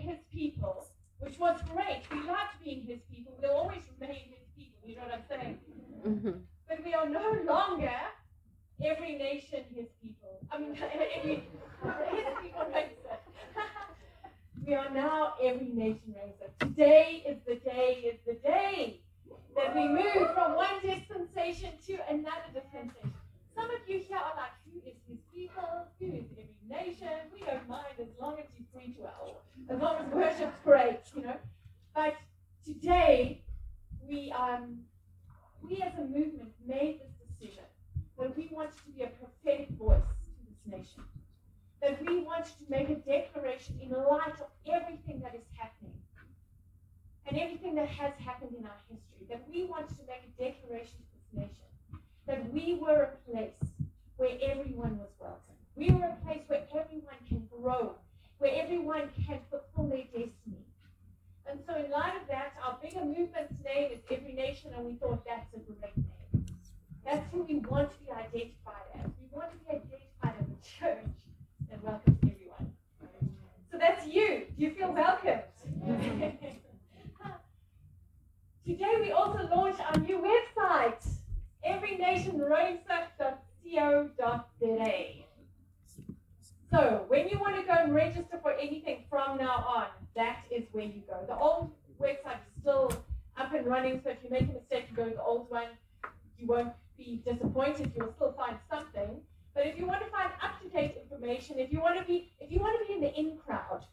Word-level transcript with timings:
his 0.00 0.18
people, 0.32 0.86
which 1.18 1.38
was 1.38 1.60
great. 1.72 2.02
We 2.10 2.18
liked 2.28 2.62
being 2.64 2.82
his 2.82 3.00
people. 3.12 3.32
We'll 3.40 3.52
always 3.52 3.82
remain 3.98 4.30
his 4.30 4.46
people. 4.56 4.88
You 4.88 4.96
know 4.96 5.02
what 5.02 5.14
I'm 5.14 5.24
saying? 5.28 5.58
Mm-hmm. 6.06 6.30
But 6.68 6.84
we 6.84 6.94
are 6.94 7.08
no 7.08 7.36
longer 7.46 7.92
every 8.82 9.16
nation 9.16 9.64
his 9.74 9.86
people. 10.02 10.38
I 10.50 10.58
mean, 10.58 10.76
every 11.16 11.34
his 11.34 11.42
people 12.42 12.66
we 14.66 14.74
are 14.74 14.90
now 14.90 15.34
every 15.42 15.70
nation 15.72 16.14
it. 16.16 16.52
Today 16.60 17.22
is 17.26 17.38
the 17.46 17.56
day, 17.56 18.02
is 18.04 18.18
the 18.26 18.34
day 18.46 19.00
that 19.56 19.74
we 19.74 19.88
move 19.88 20.32
from 20.34 20.54
one 20.54 20.80
dispensation 20.82 21.70
to 21.86 21.98
another 22.08 22.50
dispensation. 22.54 23.12
Some 23.54 23.70
of 23.70 23.80
you 23.86 23.98
here 23.98 24.16
are 24.16 24.34
like, 24.36 24.52
who 24.64 24.78
is 24.88 24.96
his 25.08 25.18
people? 25.34 25.86
Who 25.98 26.06
is 26.06 26.24
nation? 26.70 27.08
We 27.34 27.40
don't 27.40 27.68
mind 27.68 27.94
as 28.00 28.06
long 28.20 28.38
as 28.38 28.46
you 28.56 28.64
preach 28.74 28.96
well, 28.98 29.42
as 29.68 29.78
long 29.80 29.96
as 29.96 30.12
worship's 30.12 30.58
great, 30.64 31.00
you 31.14 31.22
know. 31.22 31.36
But 31.94 32.14
today, 32.64 33.42
we 34.08 34.32
um, 34.32 34.80
we 35.62 35.82
as 35.82 35.92
a 35.98 36.02
movement 36.02 36.52
made 36.66 37.00
this 37.00 37.12
decision 37.28 37.64
that 38.18 38.36
we 38.36 38.48
want 38.52 38.70
to 38.76 38.82
be 38.92 39.02
a 39.02 39.08
prophetic 39.08 39.68
voice 39.70 40.02
to 40.02 40.30
this 40.46 40.78
nation. 40.78 41.02
That 41.82 42.00
we 42.06 42.20
want 42.20 42.44
to 42.44 42.64
make 42.68 42.88
a 42.90 42.96
declaration 42.96 43.78
in 43.82 43.90
light 43.90 44.38
of 44.40 44.48
everything 44.70 45.20
that 45.20 45.34
is 45.34 45.44
happening 45.56 45.96
and 47.26 47.38
everything 47.38 47.74
that 47.76 47.88
has 47.88 48.12
happened 48.18 48.54
in 48.58 48.64
our 48.64 48.76
history. 48.88 49.26
That 49.28 49.42
we 49.50 49.64
want 49.64 49.88
to 49.88 49.96
make 50.06 50.22
a 50.24 50.42
declaration 50.42 50.98
to 50.98 51.14
this 51.14 51.42
nation 51.42 51.70
that 52.30 52.52
we 52.52 52.78
were 52.80 53.02
a 53.02 53.30
place 53.30 53.72
where 54.16 54.38
everyone 54.40 54.98
was 54.98 55.10
welcome. 55.18 55.49
We 55.80 55.90
were 55.92 56.04
a 56.04 56.16
place 56.26 56.42
where 56.46 56.64
everyone 56.78 57.16
can 57.26 57.48
grow, 57.50 57.94
where 58.36 58.52
everyone 58.54 59.08
can 59.26 59.38
fulfill 59.48 59.88
their 59.88 60.04
destiny. 60.04 60.66
And 61.46 61.58
so, 61.66 61.74
in 61.74 61.90
light 61.90 62.16
of 62.20 62.28
that, 62.28 62.52
our 62.62 62.76
bigger 62.82 63.02
movement's 63.02 63.54
name 63.64 63.90
is 63.90 64.00
Every 64.10 64.34
Nation, 64.34 64.74
and 64.76 64.84
we 64.84 64.96
thought 64.96 65.24
that's 65.24 65.50
a 65.54 65.58
great 65.58 65.96
name. 65.96 66.44
That's 67.02 67.24
who 67.32 67.44
we 67.44 67.60
want 67.60 67.90
to 67.92 67.98
be 68.04 68.10
identified 68.12 68.84
as. 68.98 69.06
We 69.06 69.26
want 69.32 69.52
to 69.52 69.56
be 69.58 69.70
identified 69.70 70.34
as 70.38 70.48
a 70.48 70.78
church 70.78 71.06
that 71.70 71.82
welcomes 71.82 72.18
everyone. 72.24 72.72
So 73.72 73.78
that's 73.78 74.06
you. 74.06 74.48
Do 74.58 74.62
you 74.62 74.74
feel 74.74 74.92
welcomed? 74.92 75.44
Today, 78.66 78.96
we 79.00 79.12
also 79.12 79.48
launched 79.50 79.80
our 79.80 79.96
new 79.98 80.18
website 80.18 81.02
Every 81.64 81.96
Nation 81.96 82.38
everynationracer.co.za. 82.38 85.16
So 86.70 87.04
when 87.08 87.28
you 87.28 87.38
want 87.38 87.56
to 87.56 87.62
go 87.62 87.72
and 87.72 87.94
register 87.94 88.38
for 88.40 88.52
anything 88.52 89.04
from 89.10 89.38
now 89.38 89.64
on, 89.66 89.86
that 90.14 90.44
is 90.50 90.64
where 90.72 90.84
you 90.84 91.02
go. 91.08 91.24
The 91.26 91.36
old 91.36 91.72
website 92.00 92.36
is 92.46 92.52
still 92.60 92.92
up 93.36 93.52
and 93.52 93.66
running, 93.66 94.00
so 94.04 94.10
if 94.10 94.18
you 94.22 94.30
make 94.30 94.48
a 94.48 94.52
mistake 94.52 94.84
and 94.88 94.96
go 94.96 95.08
to 95.08 95.14
the 95.16 95.22
old 95.22 95.50
one, 95.50 95.66
you 96.38 96.46
won't 96.46 96.72
be 96.96 97.22
disappointed. 97.26 97.92
You'll 97.96 98.12
still 98.14 98.32
find 98.32 98.56
something. 98.70 99.20
But 99.54 99.66
if 99.66 99.76
you 99.78 99.86
want 99.86 100.04
to 100.04 100.10
find 100.10 100.30
up-to-date 100.42 100.96
information, 101.02 101.58
if 101.58 101.72
you 101.72 101.80
want 101.80 101.98
to 101.98 102.04
be 102.04 102.32
if 102.40 102.52
you 102.52 102.60
want 102.60 102.78
to 102.80 102.86
be 102.86 102.92
in 102.94 103.00
the 103.00 103.12
in 103.18 103.36
crowd, 103.36 103.84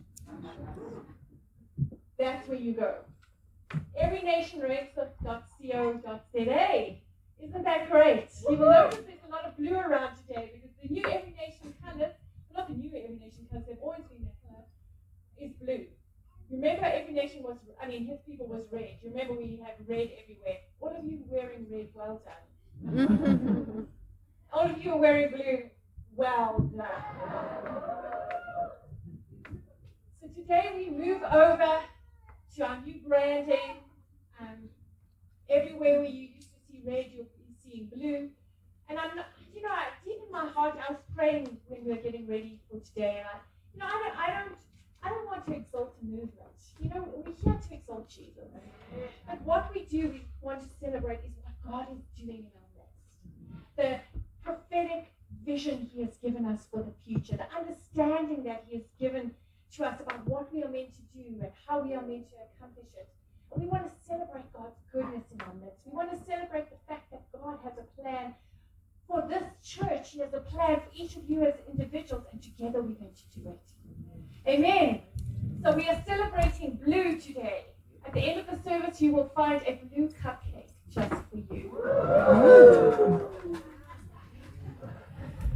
that's 2.17 2.47
where 2.47 2.57
you 2.59 2.73
go. 2.73 2.95
Everynationracer.co.za. 4.01 6.95
Isn't 7.39 7.63
that 7.63 7.89
great? 7.89 8.27
You 8.49 8.57
will 8.57 8.69
notice 8.69 8.99
there's 9.05 9.19
a 9.27 9.31
lot 9.31 9.45
of 9.45 9.55
blue 9.57 9.75
around 9.75 10.15
today 10.27 10.51
because 10.53 10.69
the 10.81 10.89
new 10.93 11.03
Every 11.05 11.33
Nation 11.37 11.73
colors, 11.83 12.13
not 12.55 12.67
the 12.67 12.73
new 12.73 12.89
Every 12.89 13.15
Nation 13.15 13.45
colors, 13.49 13.65
they've 13.67 13.77
always 13.81 14.01
been 14.09 14.23
that 14.23 14.35
color, 14.47 14.63
is 15.39 15.51
blue. 15.61 15.85
Remember 16.49 16.85
Every 16.85 17.13
Nation 17.13 17.43
was, 17.43 17.57
I 17.81 17.87
mean, 17.87 18.05
his 18.07 18.19
people 18.25 18.47
was 18.47 18.63
red. 18.71 18.97
You 19.03 19.09
remember 19.11 19.33
we 19.33 19.57
had 19.63 19.75
red 19.87 20.09
everywhere. 20.21 20.57
All 20.81 20.95
of 20.95 21.05
you 21.05 21.19
wearing 21.27 21.67
red, 21.69 21.89
well 21.93 22.21
done. 22.25 23.87
All 24.53 24.65
of 24.65 24.81
you 24.83 24.93
are 24.93 24.97
wearing 24.97 25.29
blue, 25.29 25.63
well 26.15 26.59
done. 26.75 27.03
So 30.21 30.27
today 30.35 30.71
we 30.75 30.89
move 30.89 31.21
over 31.23 31.79
to 32.55 32.65
our 32.65 32.81
new 32.83 32.95
branding. 33.07 33.77
Um, 34.39 34.69
everywhere 35.49 36.01
we 36.01 36.07
used 36.07 36.41
to 36.41 36.47
see 36.67 36.81
red, 36.85 37.11
you'll 37.13 37.25
be 37.25 37.53
seeing 37.63 37.85
blue. 37.93 38.29
And 38.89 38.97
I'm 38.97 39.15
not, 39.15 39.25
you 39.53 39.61
know, 39.61 39.69
I, 39.69 39.87
deep 40.05 40.17
in 40.25 40.31
my 40.31 40.47
heart, 40.47 40.75
I 40.87 40.91
was 40.93 41.01
praying 41.15 41.57
when 41.67 41.83
we 41.83 41.91
were 41.91 41.97
getting 41.97 42.25
ready 42.27 42.59
for 42.69 42.79
today, 42.79 43.17
and 43.19 43.27
I, 43.27 43.39
you 43.73 43.79
know, 43.79 43.85
I 43.85 44.01
don't, 44.03 44.15
I 44.17 44.27
don't, 44.39 44.55
I 45.03 45.09
don't 45.09 45.25
want 45.25 45.45
to 45.47 45.53
exalt 45.53 45.95
a 46.01 46.05
movement. 46.05 46.33
You 46.79 46.89
know, 46.89 47.03
we're 47.13 47.33
here 47.43 47.59
to 47.67 47.73
exalt 47.73 48.07
Jesus. 48.09 48.47
But 49.27 49.41
what 49.41 49.71
we 49.73 49.83
do, 49.85 50.09
we 50.09 50.25
want 50.41 50.61
to 50.61 50.67
celebrate 50.79 51.19
is 51.25 51.33
what 51.43 51.53
God 51.71 51.87
is 51.91 52.01
doing 52.23 52.45
in 52.45 52.51
our 52.55 52.69
midst. 52.75 52.95
The 53.75 53.99
prophetic 54.43 55.11
vision 55.45 55.89
He 55.91 56.01
has 56.03 56.15
given 56.17 56.45
us 56.45 56.65
for 56.71 56.81
the 56.83 56.93
future, 57.05 57.37
the 57.37 57.49
understanding 57.55 58.43
that 58.43 58.63
He 58.67 58.75
has 58.77 58.85
given 58.99 59.33
to 59.75 59.83
us 59.85 59.99
about 59.99 60.25
what 60.27 60.51
we 60.53 60.63
are 60.63 60.69
meant 60.69 60.93
to 60.95 61.01
do 61.17 61.23
and 61.41 61.51
how 61.67 61.81
we 61.81 61.93
are 61.93 62.01
meant 62.01 62.29
to 62.29 62.35
accomplish 62.35 62.87
it. 62.95 62.99
And 62.99 63.07
we 63.55 63.65
want 63.65 63.83
to 63.85 63.91
celebrate 64.05 64.51
God's 64.53 64.75
goodness 64.91 65.23
in 65.33 65.41
our 65.41 65.53
midst. 65.53 65.79
We 65.85 65.95
want 65.95 66.11
to 66.11 66.25
celebrate 66.25 66.69
the 66.69 66.77
fact 66.87 67.11
that 67.11 67.23
God 67.31 67.59
has 67.63 67.73
a 67.77 68.01
plan 68.01 68.33
for 69.07 69.23
this 69.27 69.43
church. 69.63 70.11
He 70.11 70.19
has 70.19 70.33
a 70.33 70.39
plan 70.39 70.77
for 70.77 70.89
each 70.93 71.15
of 71.15 71.29
you 71.29 71.45
as 71.45 71.55
individuals, 71.71 72.25
and 72.31 72.41
together 72.41 72.81
we're 72.81 72.95
going 72.95 73.13
to 73.13 73.39
do 73.39 73.49
it. 73.49 73.61
Amen. 74.47 75.01
So 75.63 75.73
we 75.73 75.87
are 75.89 76.01
celebrating 76.05 76.79
blue 76.83 77.19
today. 77.19 77.65
At 78.05 78.13
the 78.13 78.21
end 78.21 78.39
of 78.39 78.47
the 78.47 78.69
service, 78.69 79.01
you 79.01 79.11
will 79.11 79.29
find 79.35 79.61
a 79.65 79.81
blue 79.91 80.09
cupcake 80.09 80.71
just 80.89 81.09
for 81.09 81.37
you. 81.53 81.71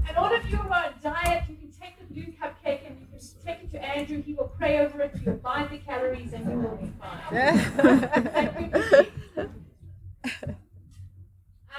And 0.08 0.18
all 0.18 0.36
of 0.36 0.50
you 0.50 0.58
who 0.58 0.70
are 0.70 0.86
on 0.88 0.94
diet, 1.02 1.44
you 1.48 1.56
can 1.56 1.72
take 1.72 1.98
the 1.98 2.14
blue 2.14 2.34
cupcake 2.34 2.86
and 2.86 3.00
you 3.00 3.06
can 3.08 3.20
take 3.46 3.64
it 3.64 3.72
to 3.72 3.82
Andrew. 3.82 4.22
He 4.22 4.34
will 4.34 4.52
pray 4.58 4.80
over 4.80 5.02
it. 5.04 5.14
You'll 5.26 5.38
find 5.38 5.70
the 5.70 5.78
calories 5.78 6.34
and 6.34 6.46
you 6.52 6.58
will 6.60 6.76
be 6.76 6.92
fine. 7.00 7.22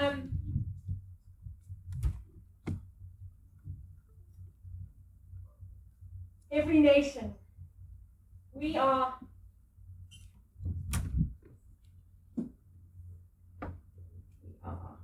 um, 0.01 0.31
every 6.51 6.81
nation, 6.81 7.35
we 8.55 8.77
are 8.79 9.15
we 14.43 14.55
are 14.65 14.97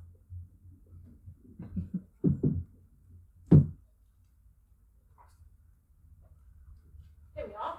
There 7.38 7.46
we 7.46 7.54
are. 7.54 7.78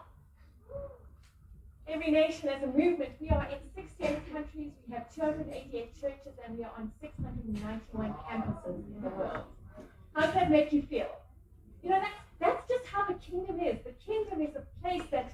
Every 1.87 2.11
nation 2.11 2.47
as 2.49 2.63
a 2.63 2.67
movement, 2.67 3.11
we 3.19 3.29
are 3.29 3.45
in 3.49 3.57
68 3.75 4.31
countries, 4.31 4.71
we 4.87 4.93
have 4.95 5.13
288 5.13 5.99
churches, 5.99 6.33
and 6.45 6.57
we 6.57 6.63
are 6.63 6.71
on 6.77 6.91
691 7.01 8.13
campuses 8.29 8.95
in 8.95 9.01
the 9.01 9.09
world. 9.09 9.43
How 10.13 10.25
does 10.25 10.33
that 10.33 10.49
make 10.49 10.71
you 10.71 10.81
feel? 10.83 11.09
You 11.83 11.89
know, 11.89 11.99
that's, 11.99 12.21
that's 12.39 12.67
just 12.69 12.85
how 12.85 13.05
the 13.05 13.15
kingdom 13.15 13.59
is. 13.59 13.79
The 13.83 13.91
kingdom 14.05 14.41
is 14.41 14.55
a 14.55 14.63
place 14.81 15.03
that 15.11 15.33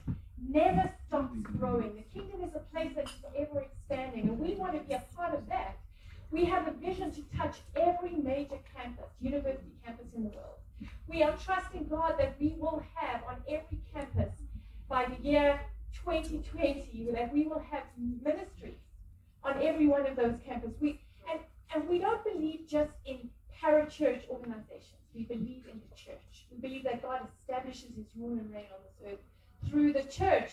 never 0.49 0.89
stops 1.07 1.37
growing. 1.41 1.95
The 1.95 2.19
kingdom 2.19 2.43
is 2.43 2.55
a 2.55 2.59
place 2.73 2.93
that 2.95 3.05
is 3.05 3.25
ever 3.37 3.61
expanding, 3.61 4.29
and 4.29 4.39
we 4.39 4.55
want 4.55 4.73
to 4.73 4.79
be 4.79 4.93
a 4.93 5.03
part 5.15 5.35
of 5.35 5.47
that. 5.49 5.77
We 6.31 6.45
have 6.45 6.67
a 6.67 6.71
vision 6.71 7.11
to 7.11 7.21
touch 7.37 7.57
every 7.75 8.15
major 8.15 8.57
campus, 8.75 9.05
university 9.21 9.71
campus 9.85 10.07
in 10.15 10.23
the 10.23 10.29
world. 10.29 10.59
We 11.07 11.23
are 11.23 11.33
trusting 11.37 11.87
God 11.87 12.15
that 12.19 12.35
we 12.39 12.55
will 12.57 12.83
have 12.95 13.21
on 13.23 13.37
every 13.47 13.79
campus 13.93 14.33
by 14.89 15.05
the 15.05 15.14
year 15.25 15.59
2020 16.03 17.09
that 17.13 17.33
we 17.33 17.47
will 17.47 17.63
have 17.71 17.83
ministries 18.23 18.77
on 19.43 19.55
every 19.61 19.87
one 19.87 20.05
of 20.05 20.15
those 20.15 20.35
campuses. 20.47 20.79
We 20.79 21.01
and 21.31 21.39
and 21.73 21.89
we 21.89 21.99
don't 21.99 22.23
believe 22.23 22.67
just 22.67 22.91
in 23.05 23.29
parachurch 23.59 24.29
organizations. 24.29 25.01
We 25.15 25.23
believe 25.23 25.63
in 25.71 25.81
the 25.89 25.95
church. 25.95 26.45
We 26.51 26.57
believe 26.57 26.83
that 26.83 27.01
God 27.01 27.21
establishes 27.41 27.89
His 27.95 28.05
rule 28.15 28.37
and 28.37 28.53
reign 28.53 28.65
on 28.71 28.81
this 28.85 29.13
earth 29.13 29.69
through 29.69 29.93
the 29.93 30.03
church, 30.03 30.44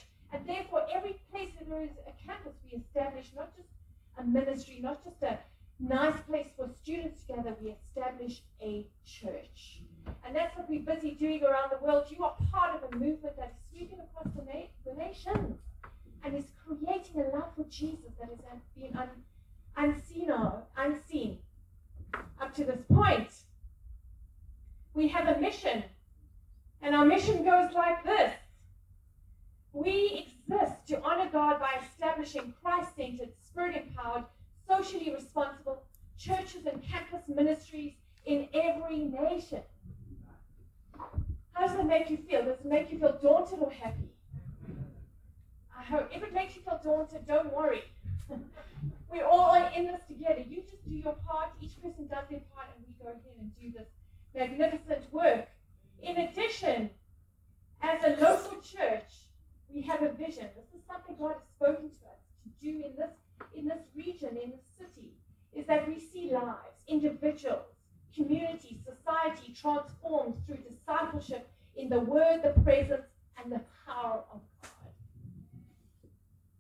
that 65.82 65.88
we 65.88 66.00
see 66.00 66.30
lives, 66.32 66.78
individuals, 66.86 67.66
communities, 68.14 68.78
society 68.84 69.52
transformed 69.52 70.34
through 70.46 70.58
discipleship 70.58 71.48
in 71.76 71.88
the 71.88 71.98
word, 71.98 72.42
the 72.44 72.60
presence, 72.62 73.06
and 73.42 73.52
the 73.52 73.60
power 73.86 74.22
of 74.32 74.40
God. 74.62 74.92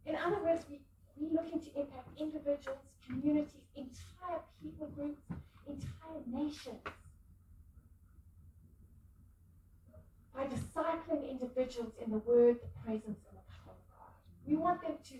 In 0.06 0.16
other 0.16 0.42
words, 0.42 0.64
we, 0.68 0.80
we're 1.16 1.40
looking 1.40 1.60
to 1.60 1.80
impact 1.80 2.08
individuals, 2.18 2.78
communities, 3.06 3.62
entire 3.76 4.40
people 4.60 4.88
groups, 4.88 5.22
entire 5.68 6.22
nations. 6.26 6.80
By 10.34 10.46
discipling 10.46 11.30
individuals 11.30 11.92
in 12.04 12.10
the 12.10 12.18
word, 12.18 12.56
the 12.60 12.80
presence, 12.84 13.20
and 13.28 13.38
the 13.38 13.52
power 13.52 13.76
of 13.76 13.96
God. 13.96 14.12
We 14.46 14.56
want 14.56 14.82
them 14.82 14.94
to 15.10 15.14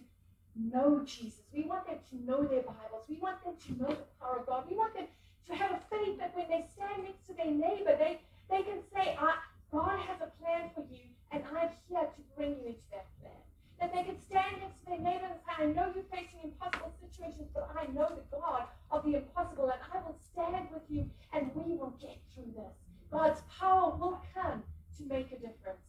know 0.57 1.03
Jesus. 1.05 1.41
We 1.53 1.65
want 1.65 1.87
them 1.87 1.99
to 2.11 2.17
know 2.25 2.43
their 2.45 2.63
Bibles. 2.63 3.05
We 3.09 3.17
want 3.17 3.43
them 3.45 3.55
to 3.67 3.83
know 3.83 3.89
the 3.89 4.07
power 4.21 4.41
of 4.41 4.47
God. 4.47 4.65
We 4.69 4.77
want 4.77 4.95
them 4.95 5.07
to 5.49 5.55
have 5.55 5.73
a 5.73 5.81
faith 5.91 6.19
that 6.19 6.37
when 6.37 6.49
they 6.49 6.65
stand 6.75 7.05
next 7.05 7.27
to 7.27 7.35
their 7.35 7.51
neighbor, 7.51 7.97
they, 7.99 8.21
they 8.51 8.63
can 8.63 8.81
say, 8.95 9.17
I, 9.19 9.37
God 9.73 9.99
has 10.01 10.21
a 10.21 10.31
plan 10.43 10.71
for 10.75 10.85
you, 10.91 11.09
and 11.31 11.43
I'm 11.57 11.71
here 11.89 12.05
to 12.05 12.21
bring 12.37 12.57
you 12.61 12.77
into 12.77 12.89
that 12.93 13.07
plan. 13.21 13.41
That 13.81 13.93
they 13.95 14.05
can 14.05 14.21
stand 14.21 14.61
next 14.61 14.81
to 14.85 14.87
their 14.91 15.01
neighbor 15.01 15.27
and 15.27 15.41
say, 15.43 15.65
I 15.65 15.67
know 15.73 15.91
you're 15.95 16.05
facing 16.13 16.41
impossible 16.45 16.93
situations, 17.01 17.49
but 17.55 17.71
I 17.75 17.91
know 17.93 18.09
the 18.09 18.25
God 18.31 18.65
of 18.91 19.05
the 19.05 19.17
impossible, 19.17 19.71
and 19.71 19.81
I 19.93 19.99
will 20.05 20.17
stand 20.33 20.69
with 20.73 20.85
you, 20.89 21.09
and 21.33 21.51
we 21.55 21.75
will 21.75 21.95
get 22.01 22.19
through 22.35 22.53
this. 22.55 22.77
God's 23.11 23.41
power 23.59 23.97
will 23.97 24.23
come 24.35 24.63
to 24.99 25.05
make 25.05 25.33
a 25.33 25.37
difference. 25.37 25.83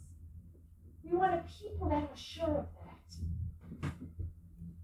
We 1.04 1.18
want 1.18 1.34
a 1.34 1.44
people 1.62 1.90
that 1.90 2.04
are 2.04 2.18
sure 2.18 2.46
of 2.46 2.68
that. 2.74 2.83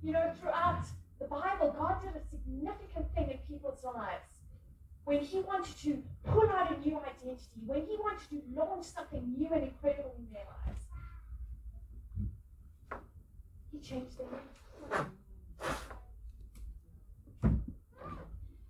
You 0.02 0.14
know, 0.14 0.32
throughout 0.40 0.84
the 1.20 1.26
Bible, 1.26 1.76
God 1.78 1.98
did 2.02 2.16
a 2.16 2.26
significant 2.30 3.14
thing 3.14 3.32
in 3.32 3.38
people's 3.50 3.84
lives. 3.84 4.24
When 5.04 5.20
He 5.20 5.42
wanted 5.42 5.78
to 5.80 6.02
pull 6.26 6.50
out 6.50 6.72
a 6.76 6.80
new 6.88 6.98
identity, 7.00 7.60
when 7.66 7.86
He 7.86 7.98
wanted 7.98 8.30
to 8.30 8.42
launch 8.56 8.86
something 8.86 9.34
new 9.38 9.50
and 9.52 9.64
incredible 9.64 10.16
in 10.18 10.28
their 10.32 10.46
lives, 10.66 10.82
He 13.72 13.80
changed 13.80 14.18
their 14.18 14.28
life. 14.28 15.08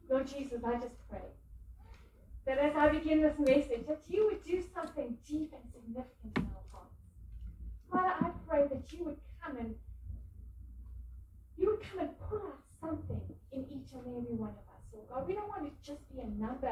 Lord 0.09 0.27
Jesus, 0.27 0.63
I 0.65 0.73
just 0.73 0.95
pray 1.09 1.19
that 2.45 2.57
as 2.57 2.75
I 2.75 2.89
begin 2.89 3.21
this 3.21 3.37
message, 3.37 3.85
that 3.87 4.01
you 4.07 4.25
would 4.25 4.43
do 4.43 4.63
something 4.73 5.15
deep 5.27 5.53
and 5.53 5.71
significant 5.71 6.37
in 6.37 6.47
our 6.47 6.63
hearts. 6.71 6.95
Father, 7.91 8.13
I 8.25 8.31
pray 8.47 8.67
that 8.67 8.88
number 16.39 16.68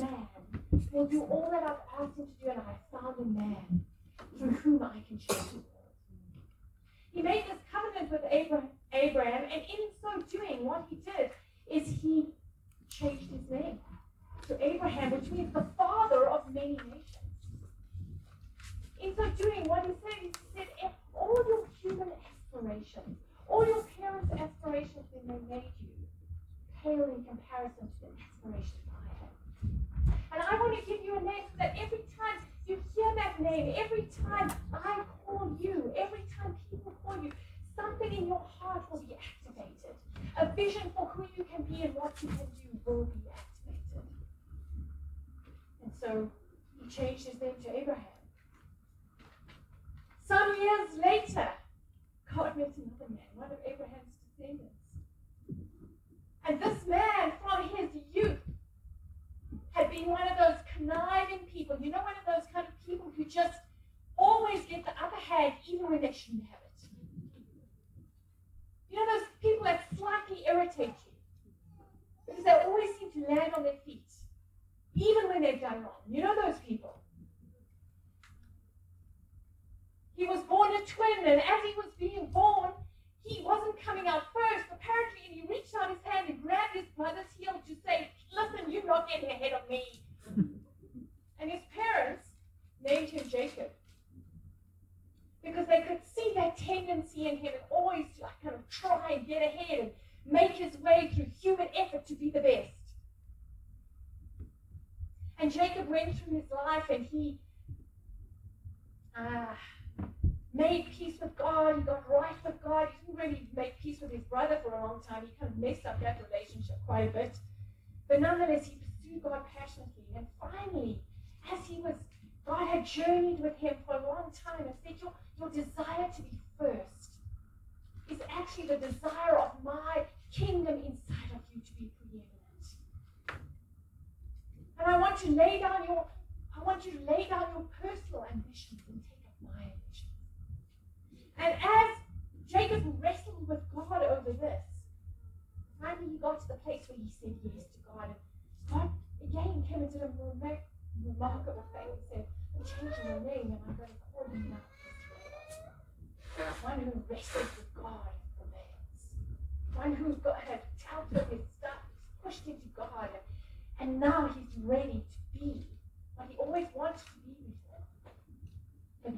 man. 0.00 0.28
Will 0.92 1.06
do 1.06 1.22
all 1.22 1.48
that 1.50 1.62
I've 1.62 2.06
asked 2.06 2.18
him 2.18 2.26
to 2.26 2.44
do, 2.44 2.50
and 2.50 2.60
I 2.60 2.96
found 2.96 3.16
a 3.18 3.24
man. 3.24 3.83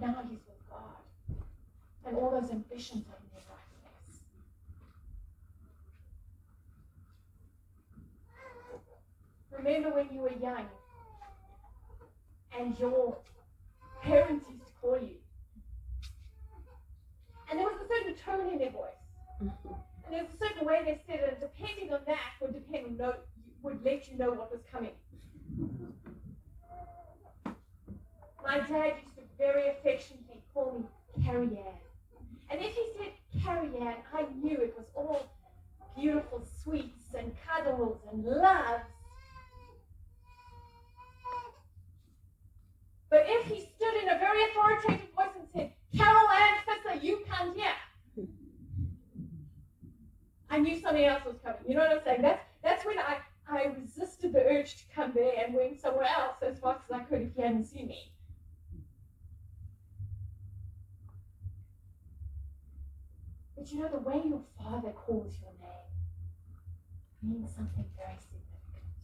Now 0.06 0.22
he's 0.28 0.38
with 0.46 0.62
God, 0.70 1.36
and 2.06 2.16
all 2.16 2.30
those 2.30 2.50
ambitions 2.50 3.04
are 3.08 3.18
in 3.18 3.28
their 3.32 3.42
right 3.50 3.68
place. 3.82 4.18
Remember 9.50 9.90
when 9.94 10.12
you 10.14 10.20
were 10.20 10.32
young 10.40 10.66
and 12.58 12.78
your 12.78 13.18
parents 14.02 14.46
used 14.48 14.66
to 14.66 14.72
call 14.80 14.98
you 14.98 15.16
and 17.50 17.58
there 17.58 17.66
was 17.66 17.80
a 17.80 17.88
certain 17.88 18.14
tone 18.14 18.52
in 18.52 18.58
their 18.58 18.70
voice. 18.70 18.90
And 19.40 19.50
there 20.10 20.22
was 20.22 20.32
a 20.34 20.38
certain 20.38 20.66
way 20.66 20.82
they 20.84 21.00
said 21.06 21.20
it, 21.20 21.38
and 21.40 21.40
depending 21.40 21.92
on 21.92 22.00
that 22.06 22.18
would 22.40 22.54
depend 22.54 22.98
know, 22.98 23.14
would 23.62 23.84
let 23.84 24.08
you 24.08 24.18
know 24.18 24.30
what 24.30 24.50
was 24.50 24.60
coming. 24.70 24.92
My 28.44 28.58
dad 28.60 28.94
used 29.02 29.15
very 29.38 29.68
affectionately 29.68 30.42
call 30.54 30.78
me 30.78 31.24
Carrie 31.24 31.46
Ann. 31.46 31.74
And 32.50 32.60
if 32.60 32.74
he 32.74 32.86
said 32.96 33.42
Carrie 33.42 33.76
Ann, 33.80 33.96
I 34.12 34.26
knew 34.42 34.56
it 34.56 34.74
was 34.76 34.86
all 34.94 35.26
beautiful 35.96 36.42
sweets 36.62 37.14
and 37.16 37.32
cuddles 37.46 37.98
and 38.12 38.24
loves. 38.24 38.84
But 43.10 43.24
if 43.26 43.46
he 43.46 43.60
stood 43.76 43.94
in 44.02 44.08
a 44.08 44.18
very 44.18 44.42
authoritative 44.50 45.10
voice 45.14 45.28
and 45.38 45.48
said, 45.54 45.72
Carol 45.96 46.28
Ann 46.28 46.54
Fisser, 46.66 47.02
you 47.02 47.24
come 47.30 47.54
here. 47.54 48.26
I 50.50 50.58
knew 50.58 50.78
something 50.80 51.04
else 51.04 51.24
was 51.24 51.36
coming. 51.44 51.60
You 51.68 51.74
know 51.74 51.80
what 51.82 51.92
I'm 51.92 52.04
saying? 52.04 52.22
That's 52.22 52.42
that's 52.62 52.84
when 52.84 52.98
I, 52.98 53.18
I 53.48 53.72
resisted 53.80 54.32
the 54.32 54.44
urge 54.44 54.76
to 54.76 54.94
come 54.94 55.12
there 55.14 55.32
and 55.38 55.54
went 55.54 55.80
somewhere 55.80 56.06
else 56.06 56.36
as 56.42 56.58
fast 56.58 56.80
as 56.88 57.00
I 57.00 57.02
could 57.04 57.22
if 57.22 57.34
he 57.34 57.42
hadn't 57.42 57.66
seen 57.66 57.88
me. 57.88 58.12
But 63.56 63.72
you 63.72 63.80
know, 63.80 63.88
the 63.88 63.98
way 63.98 64.20
your 64.24 64.42
father 64.58 64.90
calls 64.90 65.34
your 65.40 65.52
name 65.58 65.86
means 67.22 67.50
something 67.56 67.84
very 67.96 68.18
significant. 68.20 69.02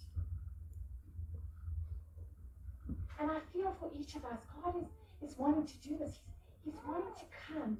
And 3.19 3.31
I 3.31 3.41
feel 3.53 3.75
for 3.81 3.91
each 3.99 4.15
of 4.15 4.25
us, 4.25 4.39
God 4.63 4.75
is, 4.77 5.31
is 5.31 5.39
wanting 5.39 5.67
to 5.67 5.89
do 5.89 5.97
this. 5.97 6.19
He's 6.65 6.75
he's 6.75 6.75
wanting 6.87 7.15
to 7.19 7.25
come 7.49 7.79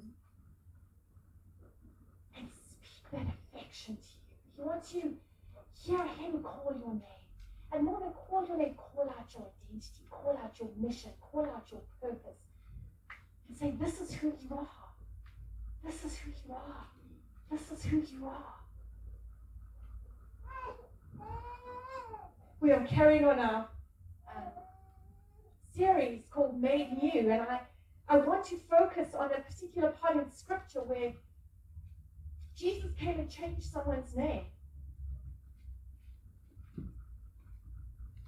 and 2.37 2.47
speak 2.51 3.11
that 3.11 3.27
affection 3.27 3.95
to 3.97 4.01
you. 4.01 4.55
He 4.55 4.61
wants 4.61 4.93
you 4.93 5.01
to 5.01 5.91
hear 5.91 6.05
him 6.05 6.41
call 6.41 6.73
your 6.77 6.93
name. 6.93 7.23
And 7.71 7.85
more 7.85 7.99
than 7.99 8.11
call 8.11 8.45
your 8.47 8.57
name, 8.57 8.75
call 8.75 9.09
out 9.09 9.33
your 9.33 9.47
identity, 9.69 10.05
call 10.09 10.39
out 10.43 10.59
your 10.59 10.69
mission, 10.77 11.11
call 11.21 11.45
out 11.45 11.71
your 11.71 11.81
purpose. 12.01 12.39
And 13.47 13.57
say, 13.57 13.71
This 13.79 14.01
is 14.01 14.13
who 14.13 14.27
you 14.27 14.55
are. 14.55 14.82
This 15.83 16.05
is 16.05 16.17
who 16.17 16.31
you 16.47 16.53
are. 16.53 16.87
This 17.51 17.71
is 17.71 17.83
who 17.85 17.97
you 17.97 18.27
are. 18.27 18.55
We 22.61 22.71
are 22.71 22.85
carrying 22.85 23.25
on 23.25 23.39
our 23.39 23.67
um, 24.33 24.43
series 25.75 26.21
called 26.31 26.61
Made 26.61 26.97
New, 27.01 27.29
and 27.29 27.41
I 27.41 27.59
I 28.07 28.17
want 28.17 28.45
to 28.45 28.57
focus 28.69 29.13
on 29.13 29.31
a 29.31 29.41
particular 29.41 29.91
part 29.91 30.17
in 30.17 30.31
Scripture 30.31 30.79
where 30.79 31.13
Jesus 32.55 32.91
came 32.97 33.19
and 33.19 33.29
changed 33.29 33.63
someone's 33.63 34.15
name. 34.15 34.45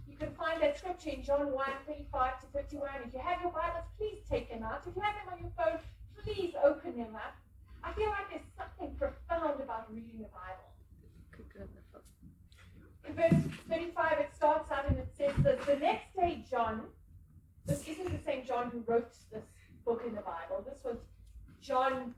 You 0.08 0.18
can 0.18 0.32
find 0.36 0.62
that 0.62 0.78
scripture 0.78 1.10
in 1.10 1.24
John 1.24 1.52
1 1.52 1.66
35 1.88 2.42
to 2.42 2.48
51. 2.48 2.90
If 3.06 3.14
you 3.14 3.20
have 3.20 3.42
your 3.42 3.52
Bibles, 3.52 3.86
please 3.98 4.20
take 4.30 4.50
them 4.50 4.64
out. 4.64 4.82
If 4.88 4.96
you 4.96 5.02
have 5.02 5.16
them 5.16 5.34
on 5.34 5.40
your 5.40 5.52
phone, 5.58 5.80
please 6.24 6.54
open 6.64 6.98
them 6.98 7.16
up. 7.16 7.36
I 7.86 7.94
feel 7.94 8.10
like 8.10 8.30
there's 8.32 8.42
something 8.58 8.96
profound 8.98 9.62
about 9.62 9.94
reading 9.94 10.18
the 10.18 10.30
Bible. 10.34 10.72
In 13.08 13.14
verse 13.14 13.54
35, 13.70 14.20
it 14.20 14.30
starts 14.36 14.72
out 14.72 14.90
and 14.90 14.98
it 14.98 15.14
says 15.16 15.34
this 15.44 15.64
The 15.66 15.76
next 15.76 16.16
day, 16.16 16.44
John, 16.50 16.82
this 17.68 17.88
isn't 17.88 18.12
the 18.12 18.24
same 18.26 18.44
John 18.44 18.72
who 18.72 18.84
wrote 18.88 19.14
this 19.32 19.44
book 19.86 20.04
in 20.08 20.16
the 20.16 20.22
Bible. 20.22 20.66
This 20.66 20.84
was 20.84 20.98
John, 21.62 22.16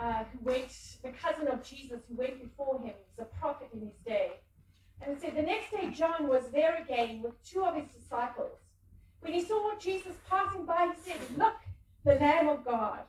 uh, 0.00 0.24
who 0.24 0.38
went, 0.44 0.68
the 1.02 1.10
cousin 1.10 1.48
of 1.48 1.64
Jesus, 1.64 2.00
who 2.08 2.16
went 2.16 2.40
before 2.42 2.78
him, 2.80 2.92
he 2.96 3.04
was 3.16 3.26
a 3.26 3.40
prophet 3.40 3.68
in 3.72 3.80
his 3.80 3.96
day. 4.06 4.32
And 5.00 5.12
it 5.12 5.20
said, 5.20 5.36
The 5.36 5.42
next 5.42 5.70
day 5.70 5.90
John 5.90 6.28
was 6.28 6.44
there 6.52 6.76
again 6.82 7.22
with 7.22 7.32
two 7.44 7.64
of 7.64 7.74
his 7.74 7.86
disciples. 7.88 8.58
When 9.20 9.32
he 9.32 9.42
saw 9.42 9.74
Jesus 9.78 10.16
passing 10.28 10.66
by, 10.66 10.92
he 10.94 11.10
said, 11.10 11.20
Look, 11.36 11.54
the 12.04 12.14
Lamb 12.14 12.48
of 12.48 12.64
God. 12.64 13.00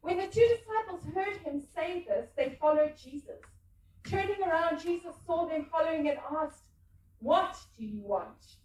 When 0.00 0.18
the 0.18 0.26
two 0.26 0.46
disciples 0.48 1.04
heard 1.14 1.36
him 1.38 1.62
say 1.74 2.04
this, 2.08 2.28
they 2.36 2.56
followed 2.60 2.94
Jesus. 2.96 3.40
Turning 4.04 4.42
around, 4.42 4.80
Jesus 4.80 5.14
saw 5.26 5.46
them 5.46 5.66
following 5.70 6.08
and 6.08 6.18
asked, 6.40 6.62
What 7.20 7.58
do 7.78 7.84
you 7.84 8.00
want? 8.00 8.56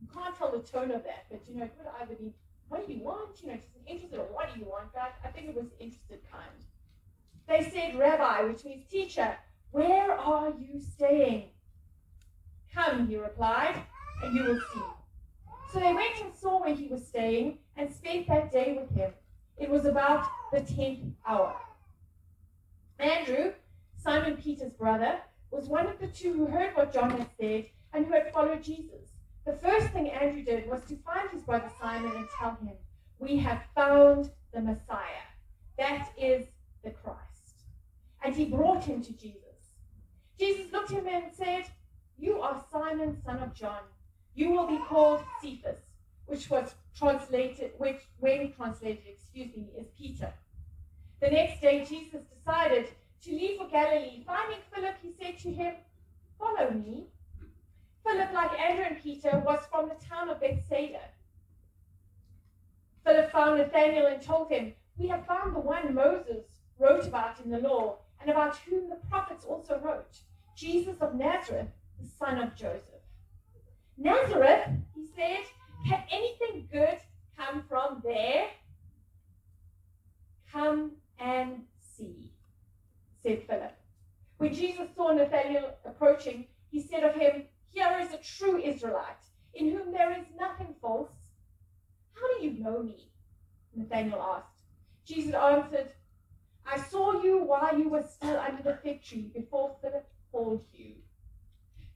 You 0.00 0.08
can't 0.12 0.36
tell 0.36 0.50
the 0.50 0.58
tone 0.58 0.90
of 0.90 1.04
that, 1.04 1.26
but 1.30 1.42
you 1.48 1.56
know, 1.56 1.64
it 1.64 1.76
could 1.76 1.86
either 2.00 2.14
be 2.14 2.32
what 2.68 2.86
do 2.86 2.92
you 2.92 3.02
want? 3.02 3.40
You 3.42 3.48
know, 3.48 3.54
just 3.54 3.68
interested 3.86 4.18
or 4.18 4.24
what 4.24 4.52
do 4.52 4.60
you 4.60 4.66
want? 4.66 4.92
But 4.92 5.14
I 5.24 5.28
think 5.28 5.48
it 5.48 5.54
was 5.54 5.70
interested 5.78 6.20
kind. 6.30 6.64
They 7.46 7.70
said, 7.70 7.98
Rabbi, 7.98 8.42
which 8.42 8.64
means 8.64 8.88
teacher, 8.90 9.36
where 9.70 10.12
are 10.12 10.50
you 10.50 10.80
staying? 10.80 11.50
Come, 12.74 13.06
he 13.06 13.16
replied, 13.16 13.76
and 14.22 14.34
you 14.34 14.44
will 14.44 14.60
see. 14.72 14.80
So 15.72 15.80
they 15.80 15.92
went 15.92 16.20
and 16.22 16.34
saw 16.34 16.60
where 16.60 16.74
he 16.74 16.88
was 16.88 17.06
staying 17.06 17.58
and 17.76 17.92
spent 17.92 18.26
that 18.28 18.50
day 18.50 18.76
with 18.80 18.90
him. 18.96 19.12
It 19.58 19.70
was 19.70 19.84
about 19.84 20.26
the 20.52 20.60
tenth 20.60 21.14
hour. 21.26 21.56
Andrew, 22.98 23.52
Simon 23.96 24.36
Peter's 24.36 24.72
brother, 24.72 25.18
was 25.50 25.68
one 25.68 25.86
of 25.86 25.98
the 25.98 26.08
two 26.08 26.32
who 26.32 26.46
heard 26.46 26.76
what 26.76 26.92
John 26.92 27.10
had 27.10 27.28
said 27.40 27.66
and 27.92 28.06
who 28.06 28.12
had 28.12 28.32
followed 28.32 28.62
Jesus. 28.62 29.12
The 29.46 29.52
first 29.52 29.88
thing 29.88 30.10
Andrew 30.10 30.42
did 30.42 30.68
was 30.68 30.84
to 30.86 30.96
find 30.96 31.30
his 31.30 31.42
brother 31.42 31.70
Simon 31.80 32.12
and 32.16 32.28
tell 32.38 32.56
him, 32.56 32.74
We 33.18 33.36
have 33.38 33.62
found 33.74 34.30
the 34.52 34.60
Messiah. 34.60 35.24
That 35.78 36.08
is 36.18 36.46
the 36.82 36.90
Christ. 36.90 37.66
And 38.22 38.34
he 38.34 38.46
brought 38.46 38.84
him 38.84 39.02
to 39.02 39.12
Jesus. 39.12 39.40
Jesus 40.38 40.72
looked 40.72 40.90
at 40.90 40.98
him 40.98 41.06
and 41.06 41.32
said, 41.32 41.66
You 42.18 42.40
are 42.40 42.64
Simon, 42.72 43.16
son 43.24 43.42
of 43.42 43.54
John. 43.54 43.82
You 44.34 44.50
will 44.50 44.66
be 44.66 44.78
called 44.88 45.22
Cephas, 45.40 45.78
which 46.26 46.50
was 46.50 46.74
translated, 46.96 47.72
which 47.78 48.00
when 48.18 48.52
translated, 48.52 49.04
excuse 49.06 49.56
me, 49.56 49.68
is 49.78 49.86
Peter. 49.98 50.32
The 51.20 51.30
next 51.30 51.60
day, 51.60 51.84
Jesus 51.84 52.22
decided 52.36 52.88
to 53.22 53.30
leave 53.30 53.58
for 53.58 53.68
Galilee. 53.68 54.22
Finding 54.26 54.58
Philip, 54.72 54.94
he 55.02 55.12
said 55.18 55.38
to 55.38 55.50
him, 55.50 55.74
Follow 56.38 56.70
me. 56.70 57.06
Philip, 58.06 58.32
like 58.32 58.60
Andrew 58.60 58.84
and 58.84 59.02
Peter, 59.02 59.42
was 59.44 59.60
from 59.70 59.88
the 59.88 60.06
town 60.06 60.28
of 60.28 60.40
Bethsaida. 60.40 61.00
Philip 63.04 63.32
found 63.32 63.58
Nathanael 63.58 64.06
and 64.06 64.22
told 64.22 64.50
him, 64.50 64.74
We 64.98 65.08
have 65.08 65.26
found 65.26 65.54
the 65.54 65.60
one 65.60 65.94
Moses 65.94 66.44
wrote 66.78 67.06
about 67.06 67.40
in 67.40 67.50
the 67.50 67.58
law, 67.58 67.98
and 68.20 68.30
about 68.30 68.56
whom 68.56 68.88
the 68.88 68.96
prophets 69.10 69.44
also 69.44 69.78
wrote 69.82 70.18
Jesus 70.56 70.96
of 71.00 71.14
Nazareth, 71.14 71.68
the 72.00 72.08
son 72.08 72.38
of 72.38 72.54
Joseph. 72.54 73.02
Nazareth, 73.96 74.68
he 74.94 75.06
said, 75.14 75.44
can 75.86 76.02
anything 76.10 76.68
good 76.72 76.98
come 77.36 77.62
from 77.68 78.02
there? 78.04 78.46
Come 80.52 80.92
and 81.18 81.64
see, 81.96 82.30
said 83.22 83.42
Philip. 83.46 83.76
When 84.38 84.54
Jesus 84.54 84.88
saw 84.94 85.12
Nathanael 85.12 85.74
approaching, 85.84 86.46
he 86.70 86.80
said 86.80 87.04
of 87.04 87.14
him, 87.14 87.44
Here 87.72 87.98
is 88.00 88.12
a 88.12 88.18
true 88.18 88.60
Israelite, 88.60 89.24
in 89.54 89.70
whom 89.70 89.92
there 89.92 90.12
is 90.12 90.24
nothing 90.38 90.74
false. 90.80 91.10
How 92.14 92.38
do 92.38 92.44
you 92.44 92.52
know 92.62 92.82
me? 92.82 93.10
Nathanael 93.74 94.22
asked. 94.36 94.62
Jesus 95.06 95.34
answered, 95.34 95.90
I 96.66 96.78
saw 96.78 97.22
you 97.22 97.42
while 97.42 97.78
you 97.78 97.88
were 97.88 98.02
still 98.02 98.38
under 98.38 98.62
the 98.62 98.78
fig 98.82 99.02
tree 99.02 99.30
before 99.34 99.76
Philip 99.82 100.08
called 100.32 100.64
you. 100.72 100.92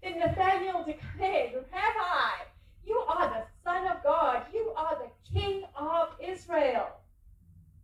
Then 0.02 0.18
Nathanael 0.18 0.85
declared, 0.85 1.54
Rabbi, 1.54 2.45
you 2.85 2.99
are 3.09 3.28
the 3.28 3.45
Son 3.69 3.87
of 3.87 4.03
God. 4.03 4.45
You 4.51 4.73
are 4.79 4.97
the 4.97 5.39
King 5.39 5.65
of 5.77 6.09
Israel. 6.27 6.87